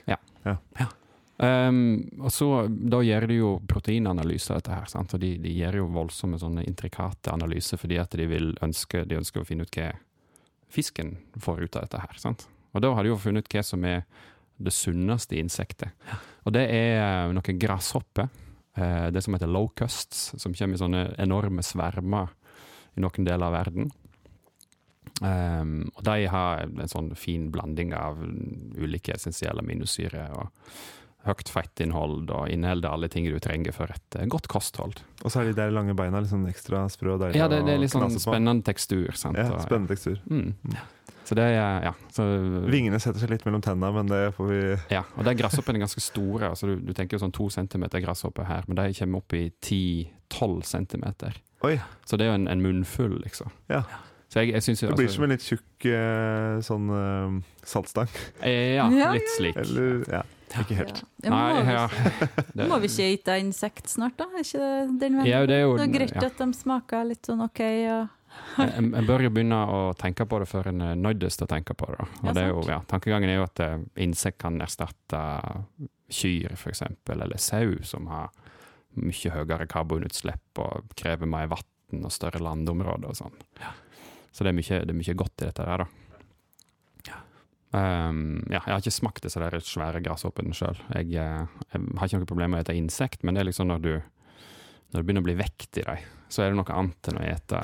Ehm, 1.39 1.82
og 2.20 2.32
så, 2.36 2.48
Da 2.68 3.01
gjør 3.03 3.27
de 3.27 3.39
jo 3.41 3.50
proteinanalyser, 3.68 4.62
dette 4.62 4.75
her, 4.75 4.88
sant? 4.91 5.13
og 5.15 5.22
de, 5.24 5.34
de 5.44 5.58
gjør 5.58 5.82
jo 5.82 5.89
voldsomme 5.96 6.39
sånne 6.39 6.63
intrikate 6.68 7.36
analyser 7.36 7.79
fordi 7.79 8.00
at 8.00 8.15
de 8.15 8.29
vil 8.32 8.53
ønske, 8.63 9.03
de 9.08 9.20
ønsker 9.20 9.44
å 9.44 9.48
finne 9.48 9.68
ut 9.68 9.75
hva 9.75 9.91
fisken 10.72 11.18
får 11.41 11.65
ut 11.65 11.75
av 11.75 11.88
dette 11.88 12.03
her. 12.06 12.20
Sant? 12.24 12.48
Og 12.73 12.83
da 12.83 12.91
har 12.93 13.05
de 13.05 13.13
jo 13.13 13.19
funnet 13.21 13.45
ut 13.45 13.55
hva 13.55 13.63
som 13.65 13.85
er 13.88 14.03
det 14.59 14.73
sunneste 14.75 15.39
insektet. 15.39 15.95
Og 16.45 16.53
det 16.55 16.65
er 16.67 16.99
eh, 16.99 17.31
noen 17.33 17.61
gresshopper, 17.61 18.27
eh, 18.75 19.07
det 19.13 19.23
som 19.23 19.35
heter 19.35 19.51
locusts, 19.51 20.33
som 20.41 20.53
kommer 20.53 20.75
i 20.77 20.81
sånne 20.81 21.05
enorme 21.21 21.63
svermer 21.65 22.33
i 22.97 23.03
noen 23.03 23.27
deler 23.27 23.47
av 23.47 23.55
verden. 23.55 23.91
Um, 25.19 25.89
og 25.97 26.03
de 26.07 26.29
har 26.31 26.61
en 26.63 26.88
sånn 26.88 27.09
fin 27.19 27.49
blanding 27.51 27.91
av 27.97 28.21
ulike 28.79 29.17
essensielle 29.17 29.59
aminosyrer 29.59 30.31
og 30.31 30.53
høyt 31.29 31.50
fettinnhold 31.53 32.29
og 32.36 32.50
inneholder 32.51 32.91
alle 32.91 33.09
ting 33.13 33.25
du 33.29 33.39
trenger 33.43 33.74
for 33.75 33.91
et 33.93 34.19
eh, 34.19 34.27
godt 34.29 34.50
kosthold. 34.51 35.00
Og 35.24 35.31
så 35.31 35.41
er 35.43 35.50
de 35.50 35.57
der 35.57 35.71
lange 35.75 35.95
beina 35.98 36.21
litt 36.24 36.31
sånn 36.33 36.48
ekstra 36.50 36.86
sprø 36.91 37.15
og 37.15 37.24
deilige. 37.24 37.39
Ja, 37.41 37.48
det, 37.51 37.63
det 37.67 37.75
er 37.77 37.83
litt 37.86 37.93
sånn 37.93 38.07
å 38.07 38.12
på. 38.13 38.21
spennende 38.27 38.65
tekstur. 38.67 39.12
Sant? 39.19 39.38
Ja, 39.39 39.51
spennende 39.63 39.93
tekstur. 39.95 40.19
Mm. 40.29 40.55
Så 41.29 41.36
det 41.38 41.43
er, 41.45 41.83
ja. 41.86 41.91
Så, 42.15 42.24
Vingene 42.74 42.98
setter 42.98 43.21
seg 43.21 43.29
litt 43.29 43.43
mellom 43.45 43.62
tennene, 43.62 43.91
men 43.93 44.07
det 44.09 44.21
får 44.33 44.48
vi 44.50 44.62
ja. 44.95 45.03
Og 45.13 45.27
de 45.27 45.36
gresshoppene 45.38 45.77
er 45.77 45.83
ganske 45.86 46.01
store. 46.01 46.50
Altså 46.55 46.71
du, 46.71 46.79
du 46.81 46.94
tenker 46.98 47.20
jo 47.20 47.24
sånn 47.27 47.35
to 47.37 47.51
centimeter 47.53 48.01
gresshopper 48.01 48.48
her, 48.50 48.65
men 48.65 48.79
de 48.79 48.87
kommer 48.98 49.22
opp 49.22 49.35
i 49.37 49.44
ti-tolv 49.61 50.63
centimeter. 50.65 51.37
Oi! 51.68 51.75
Så 52.09 52.18
det 52.18 52.25
er 52.25 52.31
jo 52.33 52.39
en, 52.39 52.48
en 52.50 52.63
munnfull, 52.63 53.20
liksom. 53.22 53.51
Ja. 53.70 53.83
Så 54.29 54.42
jeg, 54.44 54.53
jeg 54.53 54.63
synes 54.63 54.79
Det 54.85 54.89
blir 54.96 55.07
altså- 55.09 55.15
som 55.20 55.24
en 55.25 55.31
litt 55.33 55.46
tjukk 55.46 55.85
eh, 55.89 56.57
sånn 56.65 56.89
eh, 56.94 57.37
saltstang. 57.65 58.09
Ja, 58.46 58.89
Ja, 58.94 59.11
litt 59.13 59.29
slik. 59.37 59.57
Eller 59.57 60.03
ja, 60.09 60.22
ikke 60.64 60.77
helt. 60.79 61.01
Ja, 61.24 61.29
Nei, 61.33 61.64
vi, 61.64 61.74
ja. 61.74 61.83
Det- 62.55 62.68
må 62.70 62.79
vi 62.81 62.90
ikke 62.92 63.09
ete 63.14 63.35
insekt 63.42 63.92
snart, 63.92 64.16
da? 64.20 64.25
Er 64.33 64.46
ikke 64.46 64.59
det 64.62 65.01
den 65.03 65.20
veien? 65.20 65.29
Ja, 65.29 65.42
det 65.46 65.59
er 65.59 65.68
jo 65.68 65.75
det 65.77 65.85
er 65.88 65.94
greit 65.94 66.16
ja. 66.16 66.24
at 66.25 66.40
de 66.42 66.48
smaker 66.57 67.05
litt 67.09 67.29
sånn 67.29 67.44
OK 67.46 67.62
og 67.66 68.16
Jeg, 68.59 68.83
jeg 68.94 69.05
bør 69.07 69.24
jo 69.25 69.29
begynne 69.33 69.57
å 69.74 69.79
tenke 69.98 70.25
på 70.29 70.38
det 70.42 70.48
før 70.50 70.70
en 70.70 70.83
er 70.85 71.00
nøydest 71.00 71.42
til 71.42 71.48
å 71.48 71.50
tenke 71.50 71.74
på 71.77 71.88
det. 71.90 72.05
Og 72.05 72.27
Ja, 72.29 72.33
det 72.38 72.44
er 72.44 72.51
jo, 72.53 72.62
ja, 72.70 72.77
tankegangen 72.88 73.29
er 73.29 73.40
jo 73.40 73.46
at 73.48 73.62
eh, 73.66 73.79
insekt 74.05 74.38
kan 74.42 74.59
erstatte 74.62 75.22
kyr, 76.14 76.53
f.eks., 76.53 76.83
eller 77.09 77.42
sau, 77.42 77.74
som 77.83 78.07
har 78.09 78.29
mye 79.00 79.33
høyere 79.33 79.68
karbonutslipp 79.70 80.62
og 80.62 80.94
krever 80.98 81.29
mer 81.29 81.50
vann 81.51 82.05
og 82.05 82.14
større 82.14 82.42
landområder 82.44 83.09
og 83.09 83.18
sånn. 83.18 83.35
Så 84.31 84.46
det 84.46 84.53
er, 84.53 84.57
mye, 84.59 84.81
det 84.85 84.94
er 84.94 85.00
mye 85.01 85.18
godt 85.18 85.42
i 85.42 85.48
dette 85.50 85.66
der, 85.66 85.83
da. 85.83 86.08
Um, 87.72 88.40
ja, 88.50 88.58
jeg 88.66 88.74
har 88.74 88.79
ikke 88.82 88.92
smakt 88.96 89.22
disse 89.22 89.38
der 89.40 89.60
svære 89.62 90.00
gresshoppene 90.01 90.55
sjøl. 90.58 90.79
Jeg, 90.96 91.12
eh, 91.14 91.44
jeg 91.74 91.84
har 92.00 92.08
ikke 92.10 92.22
noe 92.24 92.29
problem 92.32 92.51
med 92.55 92.64
å 92.64 92.66
ete 92.66 92.74
insekt, 92.79 93.22
men 93.24 93.36
det 93.38 93.44
er 93.44 93.50
liksom 93.51 93.70
når 93.70 93.84
du 93.84 93.92
når 94.90 95.03
du 95.03 95.05
begynner 95.05 95.22
å 95.22 95.27
bli 95.27 95.36
vekt 95.38 95.77
i 95.77 95.84
dem, 95.86 95.98
så 96.34 96.42
er 96.42 96.50
det 96.50 96.58
noe 96.58 96.74
annet 96.74 97.10
enn 97.12 97.20
å 97.22 97.25
ete 97.29 97.60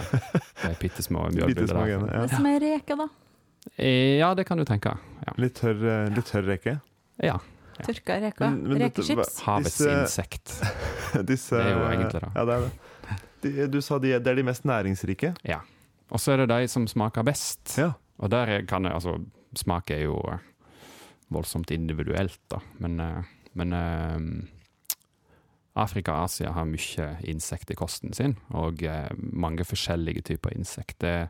de 0.61 0.73
bitte 0.83 1.01
små. 1.01 1.23
Det 1.33 1.41
Ja. 1.41 2.27
som 2.29 2.45
er 2.45 2.59
reke, 2.61 2.95
da. 2.99 3.07
Eh, 3.81 4.19
Ja, 4.19 4.35
det 4.37 4.45
kan 4.45 4.57
du 4.61 4.65
tenke. 4.65 4.93
Ja. 5.25 5.33
Litt 5.41 5.55
tørr, 5.57 5.81
eh, 5.81 6.09
litt 6.13 6.25
tørr 6.29 6.45
reke. 6.53 6.79
ja. 7.23 7.39
Tørka 7.75 8.15
reker. 8.23 8.53
Rekechips. 8.79 9.41
Havets 9.43 9.81
Disse- 9.81 9.95
insekt. 10.05 10.53
Disse, 11.27 11.57
Det 11.57 11.65
er 11.65 11.73
jo 11.73 11.87
egentlig 11.89 12.21
det. 12.21 12.29
Ja, 12.35 12.45
det 12.45 12.53
er 12.53 12.61
det. 12.61 13.17
De, 13.41 13.67
du 13.73 13.81
sa 13.83 13.97
de, 13.99 14.13
det 14.15 14.31
er 14.31 14.35
de 14.37 14.43
mest 14.47 14.63
næringsrike? 14.63 15.33
Og 16.07 16.21
så 16.23 16.31
er 16.31 16.45
det 16.45 16.47
de 16.53 16.69
som 16.71 16.85
smaker 16.87 17.25
best. 17.27 17.73
Ja. 17.81 17.89
Og 18.21 18.29
der 18.31 18.47
er- 18.47 18.61
kan 18.69 18.85
jeg, 18.87 18.93
altså 18.93 19.17
Smak 19.57 19.91
er 19.91 20.05
jo 20.05 20.19
voldsomt 21.27 21.71
individuelt, 21.71 22.39
da. 22.47 22.61
Men, 22.77 22.99
eh, 22.99 23.23
men 23.53 23.73
eh, 23.73 24.19
Afrika 25.73 26.13
og 26.13 26.29
Asia 26.29 26.51
har 26.55 26.67
mye 26.69 27.07
insekt 27.27 27.71
i 27.71 27.77
kosten 27.77 28.13
sin, 28.13 28.37
og 28.55 28.83
eh, 28.83 29.09
mange 29.17 29.65
forskjellige 29.67 30.25
typer 30.31 30.55
insekt. 30.55 30.99
Det 31.03 31.29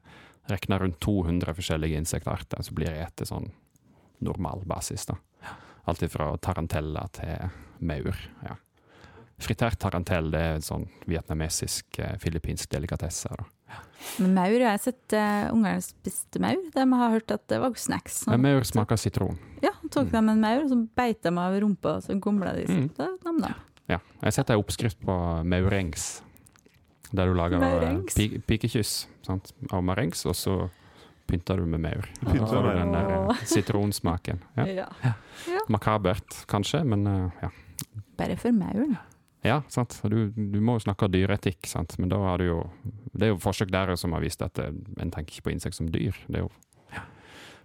regner 0.52 0.84
rundt 0.84 1.00
200 1.02 1.56
forskjellige 1.58 1.98
insektarter 1.98 2.62
som 2.62 2.78
blir 2.78 2.94
spist 2.94 3.32
sånn 3.32 3.50
normal 4.26 4.62
basis. 4.66 5.08
da. 5.10 5.18
Alt 5.86 6.06
fra 6.10 6.32
tarantella 6.38 7.08
til 7.14 7.50
maur. 7.80 8.18
Ja. 8.44 8.56
Fritert 9.42 9.80
tarantell 9.80 10.32
det 10.32 10.40
er 10.42 10.56
en 10.56 10.64
sånn 10.64 10.86
vietnamesisk, 11.06 12.00
filippinsk 12.22 12.70
delikatesse. 12.72 13.30
da. 13.36 13.55
Men 14.22 14.36
maur, 14.38 14.54
jeg 14.54 14.70
har 14.70 14.82
sett 14.82 15.16
uh, 15.18 15.52
ungene 15.52 15.82
spiste 15.84 16.40
maur. 16.44 16.60
De 16.72 16.84
har 16.92 17.14
hørt 17.16 17.32
at 17.34 17.44
det 17.52 17.58
var 17.60 17.74
snacks. 17.80 18.22
Ja, 18.30 18.38
maur 18.40 18.64
smaker 18.68 19.00
sitron. 19.00 19.40
Ja, 19.64 19.74
tok 19.92 20.12
de 20.14 20.20
en 20.22 20.44
maur, 20.44 20.62
og 20.64 20.70
så 20.72 20.78
beit 20.98 21.24
de 21.26 21.34
av 21.42 21.58
rumpa, 21.64 21.98
og 21.98 22.06
så 22.06 22.16
gomla 22.22 22.54
de 22.56 22.68
seg. 22.70 22.86
Mm. 22.86 22.92
Da 23.00 23.10
nam 23.26 23.42
de. 23.44 23.52
Ja. 23.92 24.00
Jeg 24.22 24.28
har 24.28 24.36
sett 24.38 24.54
ei 24.54 24.58
oppskrift 24.60 25.02
på 25.06 25.16
maurengs, 25.46 26.06
der 27.12 27.30
du 27.30 27.36
lager 27.38 27.62
Maurengs? 27.62 28.16
pi 28.18 28.40
pikekyss 28.42 28.94
sant, 29.26 29.52
av 29.74 29.84
marengs, 29.86 30.24
og 30.30 30.38
så 30.38 30.56
pynter 31.30 31.62
du 31.62 31.68
med 31.70 31.84
maur. 31.84 32.08
Pynter 32.22 32.46
Og 32.46 32.50
så 32.50 32.62
har 32.62 32.70
du 32.70 32.80
den 32.80 32.96
der 32.96 33.12
eh, 33.18 33.44
sitronsmaken. 33.50 34.42
Ja. 34.58 34.88
Ja. 35.04 35.60
Makabert, 35.74 36.46
kanskje, 36.50 36.84
men 36.86 37.06
eh, 37.10 37.44
ja. 37.46 37.52
Bare 38.18 38.38
for 38.40 38.56
mauren. 38.56 38.98
Ja, 39.46 39.60
sant. 39.70 40.00
Du, 40.10 40.32
du 40.34 40.58
må 40.64 40.80
jo 40.80 40.86
snakke 40.88 41.08
dyreetikk, 41.14 41.68
sant. 41.70 41.94
Men 42.02 42.10
da 42.10 42.18
har 42.24 42.42
du 42.42 42.48
jo 42.48 42.60
Det 43.14 43.28
er 43.28 43.34
jo 43.36 43.42
forsøk 43.44 43.70
der 43.72 43.94
som 44.00 44.16
har 44.18 44.24
vist 44.26 44.42
at 44.42 44.58
eh, 44.60 44.72
en 45.00 45.12
tenker 45.14 45.36
ikke 45.38 45.50
på 45.50 45.54
insekt 45.54 45.78
som 45.78 45.92
dyr. 45.94 46.18
Det 46.28 46.42
er 46.42 46.48
jo 46.48 46.52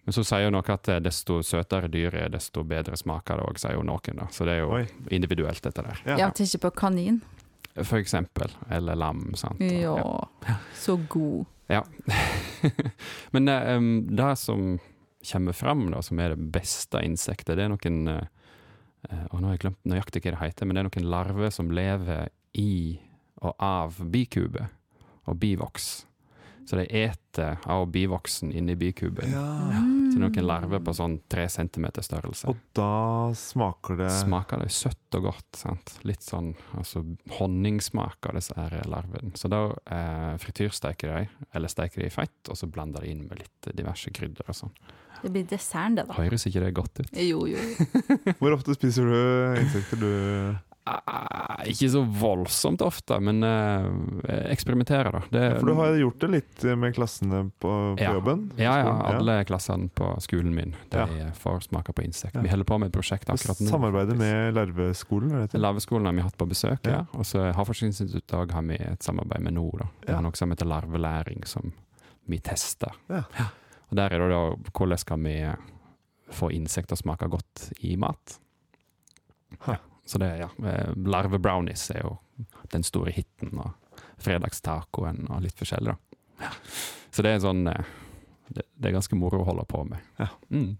Men 0.04 0.14
så 0.16 0.22
sier 0.24 0.46
jo 0.46 0.52
noe 0.54 0.64
at 0.72 0.88
eh, 0.88 1.00
desto 1.04 1.40
søtere 1.44 1.88
dyr 1.92 2.14
er, 2.26 2.28
desto 2.32 2.62
bedre 2.64 2.96
smaker 2.96 3.40
det 3.40 3.48
òg, 3.48 3.58
sier 3.60 3.76
jo 3.78 3.82
noen. 3.86 4.20
da. 4.22 4.28
Så 4.32 4.44
det 4.48 4.58
er 4.58 4.62
jo 4.64 4.70
Oi. 4.78 4.84
individuelt, 5.12 5.62
dette 5.64 5.84
der. 5.84 6.00
Ja. 6.06 6.16
Ja, 6.26 6.30
tenker 6.36 6.62
på 6.68 6.70
kanin. 6.84 7.20
For 7.76 7.98
eksempel. 8.00 8.52
Eller 8.70 8.96
lam, 8.98 9.30
sant. 9.38 9.60
Ja, 9.60 9.96
Ja, 10.46 10.56
så 10.74 10.96
god. 11.08 11.46
Ja. 11.70 11.84
Men 13.32 13.48
um, 13.48 13.90
det 14.16 14.32
som 14.40 14.78
kommer 15.32 15.52
fram, 15.52 15.90
da, 15.92 16.00
som 16.02 16.18
er 16.18 16.34
det 16.34 16.50
beste 16.52 17.02
insektet, 17.04 17.56
det 17.56 17.66
er 17.68 17.72
noen 17.72 18.08
og 19.30 19.40
Nå 19.40 19.48
har 19.48 19.56
jeg 19.56 19.64
glemt 19.64 19.88
nøyaktig 19.88 20.22
hva 20.24 20.34
det 20.34 20.42
heter, 20.42 20.66
men 20.66 20.76
det 20.76 20.82
er 20.82 20.88
noen 20.90 21.10
larver 21.14 21.54
som 21.54 21.72
lever 21.74 22.28
i 22.58 23.00
og 23.40 23.54
av 23.62 23.96
bikube 24.12 24.66
og 25.30 25.38
bivoks. 25.40 25.88
Så 26.68 26.78
de 26.78 26.84
eter 26.86 27.56
av 27.66 27.88
bivoksen 27.90 28.52
inni 28.54 28.76
bikuben. 28.78 29.32
Ja. 29.32 29.99
Mm. 30.10 30.14
til 30.16 30.22
noen 30.24 30.46
larver 30.50 30.82
på 30.84 30.94
sånn 30.96 31.16
tre 31.30 31.46
centimeter 31.48 32.02
størrelse. 32.04 32.48
Og 32.50 32.58
da 32.76 33.30
smaker 33.38 33.96
det 34.00 34.10
Smaker 34.10 34.62
det 34.64 34.70
søtt 34.74 35.16
og 35.18 35.28
godt. 35.30 35.48
sant? 35.56 35.92
Litt 36.04 36.22
sånn 36.26 36.52
altså 36.76 37.04
honningsmak 37.38 38.26
av 38.30 38.34
disse 38.38 38.54
her 38.56 38.74
larvene. 38.90 39.32
Så 39.38 39.48
da 39.52 39.62
eh, 39.86 40.34
frityrsteker 40.42 41.14
de, 41.14 41.28
eller 41.54 41.70
steker 41.72 42.02
de 42.02 42.08
i 42.10 42.14
fett, 42.14 42.40
og 42.50 42.58
så 42.58 42.66
blander 42.70 43.06
de 43.06 43.12
inn 43.14 43.26
med 43.28 43.38
litt 43.44 43.70
diverse 43.76 44.10
krydder 44.14 44.50
og 44.50 44.58
sånn. 44.64 44.74
Det 45.20 45.28
blir 45.34 45.44
desserten, 45.44 45.98
det, 45.98 46.06
da. 46.08 46.14
Høres 46.16 46.46
ikke 46.48 46.62
det 46.64 46.72
godt 46.74 47.02
ut? 47.02 47.10
Jo, 47.12 47.44
jo. 47.50 47.60
Hvor 48.40 48.54
ofte 48.56 48.74
spiser 48.76 49.04
du 49.10 49.60
insekter, 49.60 50.00
du? 50.00 50.56
Ah, 50.88 51.60
ikke 51.68 51.90
så 51.92 52.00
voldsomt 52.02 52.80
ofte, 52.82 53.18
men 53.22 53.44
eh, 53.44 54.46
eksperimenterer, 54.50 55.12
da. 55.12 55.20
Det, 55.30 55.42
For 55.60 55.68
du 55.68 55.74
har 55.78 55.92
gjort 56.00 56.18
det 56.24 56.30
litt 56.32 56.64
med 56.80 56.94
klassene 56.96 57.42
på, 57.60 57.72
på 57.98 58.00
Ja. 58.00 58.14
jobben? 58.16 58.46
Ja, 58.56 58.78
ja. 58.80 58.94
alle 59.10 59.18
Alle 59.20 59.44
klassene 59.44 59.90
på 59.94 60.08
skolen 60.24 60.54
min 60.56 60.72
de 60.90 61.04
får 61.36 61.60
smake 61.68 61.92
på 61.94 62.02
insekt. 62.02 62.34
Ja. 62.34 62.40
Vi 62.42 62.48
holder 62.48 62.64
på 62.64 62.78
med 62.80 62.88
et 62.90 62.96
prosjekt 62.96 63.28
akkurat 63.30 63.60
nå. 63.60 63.68
Samarbeider 63.70 64.16
med 64.18 64.54
Larveskolen? 64.56 65.48
Laveskolen 65.52 66.06
har 66.08 66.16
vi 66.16 66.24
hatt 66.26 66.38
på 66.40 66.48
besøk, 66.48 66.80
ja. 66.88 66.90
Ja. 66.90 67.04
Og 67.12 67.28
så 67.28 67.44
Havforskningsinstituttet 67.54 68.34
òg 68.40 68.50
har 68.56 68.62
vi 68.72 68.80
et 68.80 69.02
samarbeid 69.06 69.44
med 69.46 69.54
nå. 69.60 69.68
da. 69.78 69.86
Det 70.00 70.08
Ja. 70.14 70.18
er 70.18 70.22
noe 70.22 70.34
som 70.40 70.50
heter 70.50 70.66
larvelæring, 70.66 71.44
som 71.46 71.72
vi 72.26 72.38
tester. 72.40 72.96
Ja. 73.10 73.22
Og 73.90 73.96
Der 73.96 74.10
er 74.14 74.18
det 74.18 74.30
da 74.30 74.42
hvordan 74.72 74.98
skal 74.98 75.18
vi 75.18 75.36
få 76.32 76.50
insekter 76.50 76.96
å 76.96 77.02
smake 77.04 77.28
godt 77.28 77.68
i 77.84 77.96
mat. 77.96 78.38
Ha. 79.66 79.76
Så 80.10 80.18
det, 80.18 80.30
ja. 80.40 80.48
Larve 81.06 81.38
brownies 81.38 81.84
er 81.94 82.02
jo 82.02 82.16
den 82.72 82.82
store 82.82 83.12
hiten, 83.14 83.52
og 83.62 84.00
fredagstacoen 84.20 85.28
og 85.30 85.44
litt 85.44 85.58
forskjellig, 85.58 85.94
da. 85.94 86.50
Så 87.10 87.22
det 87.22 87.34
er 87.34 87.42
sånn 87.44 87.66
eh, 87.70 87.90
det, 88.50 88.64
det 88.74 88.90
er 88.90 88.96
ganske 88.96 89.18
moro 89.18 89.42
å 89.42 89.46
holde 89.46 89.66
på 89.70 89.84
med. 89.86 90.02
Ja. 90.18 90.26
Mm. 90.50 90.72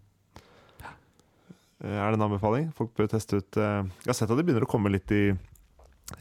Er 1.81 2.11
det 2.11 2.19
en 2.19 2.27
anbefaling? 2.27 2.69
Folk 2.77 2.93
bør 2.99 3.09
teste 3.09 3.39
ut 3.41 3.57
eh, 3.57 3.87
Jeg 4.03 4.11
har 4.11 4.19
sett 4.19 4.33
at 4.33 4.37
det 4.37 4.45
begynner 4.45 4.67
å 4.67 4.71
komme 4.71 4.93
litt 4.93 5.13
i, 5.17 5.31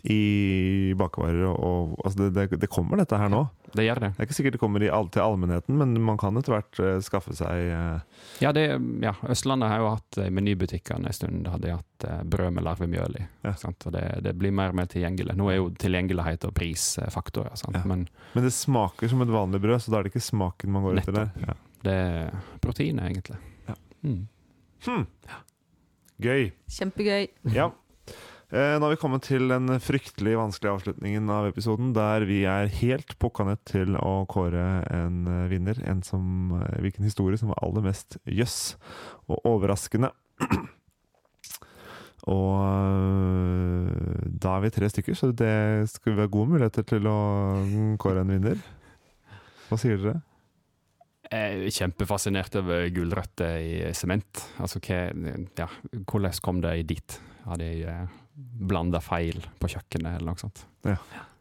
i 0.03 0.93
bakvarer 0.97 1.45
Og, 1.49 1.57
og, 1.59 1.95
altså 2.05 2.27
det, 2.29 2.29
det, 2.35 2.59
det 2.61 2.69
kommer, 2.71 2.99
dette 3.01 3.17
her 3.19 3.31
nå. 3.31 3.43
Det 3.73 3.85
gjør 3.85 4.01
det. 4.01 4.09
Det 4.15 4.23
er 4.23 4.27
ikke 4.27 4.37
sikkert 4.37 4.55
det 4.57 4.61
kommer 4.61 4.83
i 4.83 4.89
all, 4.93 5.09
til 5.13 5.23
allmennheten, 5.23 5.77
men 5.77 5.93
man 6.01 6.17
kan 6.21 6.37
etter 6.39 6.55
hvert 6.55 6.79
uh, 6.81 6.95
skaffe 7.05 7.35
seg 7.37 7.69
uh... 7.69 8.23
Ja, 8.41 8.53
det, 8.55 8.65
ja, 9.03 9.13
Østlandet 9.29 9.69
har 9.71 9.83
jo 9.83 9.91
hatt 9.93 10.19
i 10.23 10.29
menybutikkene 10.33 11.09
en 11.09 11.15
stund 11.15 11.43
da 11.45 11.53
hadde 11.55 11.67
de 11.67 11.75
hatt 11.75 12.07
uh, 12.07 12.23
brød 12.23 12.55
med 12.57 12.65
larvemjøl 12.65 13.19
i. 13.19 13.25
Ja. 13.45 13.53
Sant? 13.59 13.85
Og 13.89 13.93
det, 13.95 14.05
det 14.25 14.33
blir 14.39 14.55
mer 14.55 14.73
og 14.73 14.79
mer 14.79 14.89
tilgjengelig. 14.89 15.37
Nå 15.37 15.51
er 15.51 15.59
jo 15.59 15.69
tilgjengelighet 15.79 16.47
og 16.49 16.55
pris 16.57 16.91
faktorer. 17.13 17.53
Ja. 17.69 17.83
men 17.89 18.07
Men 18.33 18.47
det 18.47 18.55
smaker 18.55 19.11
som 19.11 19.21
et 19.25 19.33
vanlig 19.33 19.61
brød, 19.63 19.83
så 19.83 19.93
da 19.93 19.99
er 19.99 20.07
det 20.07 20.13
ikke 20.15 20.27
smaken 20.31 20.73
man 20.73 20.87
går 20.87 21.03
etter 21.03 21.19
der. 21.19 21.31
Nettopp. 21.35 21.49
Ja. 21.49 21.83
det 21.85 21.99
er 22.07 22.41
proteinet, 22.63 23.05
egentlig. 23.11 23.39
Ja. 23.69 23.77
Mm. 24.03 24.25
Hm. 24.87 25.05
Gøy. 26.19 26.49
Kjempegøy. 26.71 27.29
Ja. 27.55 27.69
Eh, 28.49 28.79
nå 28.79 28.81
har 28.81 28.95
vi 28.95 28.97
kommet 28.97 29.27
til 29.27 29.45
den 29.51 29.69
fryktelig 29.77 30.31
vanskelige 30.39 30.71
avslutningen 30.73 31.27
av 31.29 31.45
episoden, 31.51 31.91
der 31.93 32.23
vi 32.25 32.39
er 32.49 32.71
helt 32.79 33.11
pukka 33.21 33.45
nødt 33.45 33.61
til 33.69 33.93
å 34.01 34.25
kåre 34.29 34.63
en 34.89 35.19
eh, 35.29 35.43
vinner. 35.51 35.77
En 35.85 36.01
som, 36.01 36.55
eh, 36.57 36.79
hvilken 36.81 37.05
historie 37.05 37.37
som 37.37 37.51
var 37.53 37.61
aller 37.61 37.85
mest 37.85 38.17
jøss 38.25 38.73
og 39.29 39.45
overraskende. 39.45 40.09
Og 42.29 42.57
da 44.43 44.51
er 44.51 44.63
vi 44.65 44.71
tre 44.73 44.89
stykker, 44.91 45.15
så 45.17 45.29
det 45.33 45.87
skal 45.89 46.17
være 46.17 46.29
gode 46.33 46.51
muligheter 46.51 46.85
til 46.85 47.07
å 47.09 47.19
mm, 47.63 47.93
kåre 48.01 48.21
en 48.21 48.33
vinner. 48.33 48.59
Hva 49.69 49.79
sier 49.79 49.97
dere? 49.97 50.19
Jeg 51.29 51.61
er 51.63 51.73
kjempefascinert 51.73 52.59
over 52.59 52.85
gulrøtter 52.93 53.63
i 53.63 53.93
sement. 53.97 54.43
Altså, 54.61 54.81
hva, 54.83 54.99
ja, 55.57 55.69
hvordan 56.03 56.43
kom 56.45 56.61
de 56.65 56.75
dit? 56.91 57.17
Har 57.47 57.57
de 57.61 57.71
blanda 58.39 59.01
feil 59.03 59.41
på 59.59 59.71
kjøkkenet, 59.75 60.19
eller 60.19 60.31
noe 60.31 60.41
sånt? 60.41 60.63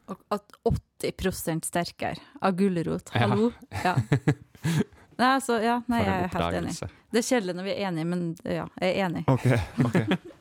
Og 0.08 0.20
at 0.32 0.60
80% 0.68 1.68
sterkere 1.68 2.22
av 2.40 2.56
gulrot. 2.58 3.12
Hallo? 3.16 3.50
Ja. 3.84 3.96
Nei, 5.18 5.32
altså, 5.34 5.56
ja, 5.58 5.80
nei, 5.90 5.98
jeg 6.04 6.14
er 6.14 6.28
helt 6.30 6.56
enig. 6.60 6.72
Det 7.10 7.18
er 7.18 7.24
kjedelig 7.26 7.54
når 7.58 7.64
vi 7.66 7.72
er 7.72 7.88
enige, 7.88 8.06
men 8.06 8.20
ja, 8.46 8.68
jeg 8.78 8.92
er 8.92 8.98
enig. 9.08 9.24
Ok, 9.26 9.46
ok. 9.82 9.96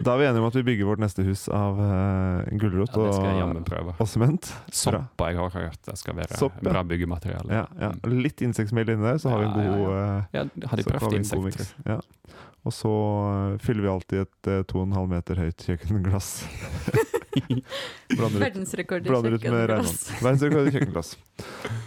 Da 0.00 0.14
er 0.14 0.20
vi 0.20 0.26
enige 0.28 0.42
om 0.42 0.48
at 0.48 0.56
vi 0.56 0.62
bygger 0.66 0.88
vårt 0.88 1.02
neste 1.02 1.24
hus 1.26 1.46
av 1.52 1.80
uh, 1.80 2.58
gulrot 2.60 2.94
Ja, 2.96 3.48
og, 3.48 3.92
og 3.96 4.08
sement. 4.08 4.50
Soppa 4.72 5.30
jeg 5.30 5.40
har 5.40 5.56
hørt 5.56 5.80
det 5.86 5.96
skal 6.00 6.16
være 6.18 6.38
Sopp, 6.40 6.58
ja. 6.60 6.70
bra 6.70 6.84
byggemateriale. 6.86 7.60
Ja, 7.60 7.66
ja. 7.80 7.90
Litt 8.10 8.42
insektmel 8.44 8.94
inni 8.94 9.06
der, 9.06 9.18
så 9.22 9.32
har 9.32 9.42
vi 9.42 9.50
en 9.50 9.56
god 9.56 9.82
ja, 9.82 9.98
eh, 9.98 10.38
Ja, 10.38 10.44
har 10.70 10.80
de 10.80 10.86
prøvd 10.86 11.18
insekter? 11.20 11.72
Ja. 11.88 12.00
Og 12.68 12.74
så 12.76 12.92
eh, 12.92 13.54
fyller 13.64 13.86
vi 13.86 13.92
alltid 13.92 14.24
et 14.26 14.50
uh, 14.52 14.60
2,5 14.68 15.08
meter 15.14 15.40
høyt 15.40 15.64
kjøkkenglass. 15.68 16.28
blander 18.18 18.36
ut, 18.36 18.42
Verdensrekord 18.42 19.06
i 19.06 19.14
med 19.14 19.38
kjøkkenglass. 19.38 19.96
Verdensrekord 20.20 20.68
i 20.68 20.74
kjøkkenglass. 20.76 21.14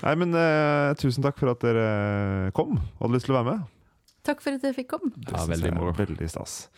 Nei, 0.01 0.15
men 0.23 0.33
uh, 0.37 0.95
tusen 0.99 1.25
takk 1.25 1.37
for 1.41 1.53
at 1.53 1.61
dere 1.65 2.51
kom 2.57 2.79
og 2.79 3.05
hadde 3.05 3.15
lyst 3.19 3.29
til 3.29 3.35
å 3.35 3.41
være 3.41 3.53
med. 3.53 3.71
Takk 4.23 4.39
for 4.43 4.55
at 4.55 4.63
jeg 4.63 4.75
fikk 4.77 4.93
komme. 4.93 5.11
Det 5.15 5.33
Ja, 5.35 5.43
veldig 5.49 5.73
moro. 5.75 5.91
Veldig 5.97 6.27
stas. 6.31 6.69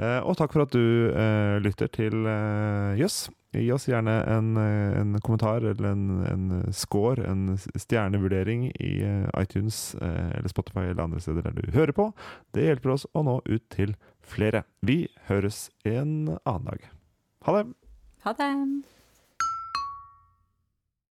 Eh, 0.00 0.20
og 0.24 0.38
takk 0.40 0.54
for 0.54 0.64
at 0.64 0.72
du 0.72 1.10
eh, 1.12 1.56
lytter 1.60 1.90
til 1.92 2.24
eh, 2.26 2.94
Jøss. 3.00 3.26
Gi 3.54 3.68
oss 3.70 3.84
gjerne 3.86 4.16
en, 4.32 4.56
en 4.58 5.18
kommentar 5.22 5.62
eller 5.62 5.92
en, 5.92 6.06
en 6.26 6.72
score, 6.74 7.22
en 7.22 7.52
stjernevurdering 7.78 8.64
i 8.82 8.90
iTunes 9.38 9.92
eller 10.00 10.50
Spotify 10.50 10.88
eller 10.88 11.04
andre 11.04 11.22
steder 11.22 11.46
der 11.46 11.60
du 11.60 11.70
hører 11.76 11.94
på. 11.94 12.08
Det 12.50 12.66
hjelper 12.66 12.96
oss 12.96 13.06
å 13.14 13.22
nå 13.22 13.36
ut 13.46 13.68
til 13.70 13.94
flere. 14.26 14.64
Vi 14.82 15.04
høres 15.30 15.68
en 15.86 16.34
annen 16.42 16.66
dag. 16.72 16.90
Ha 17.46 17.60
det! 17.60 17.64
Ha 18.26 18.34
det. 18.42 18.50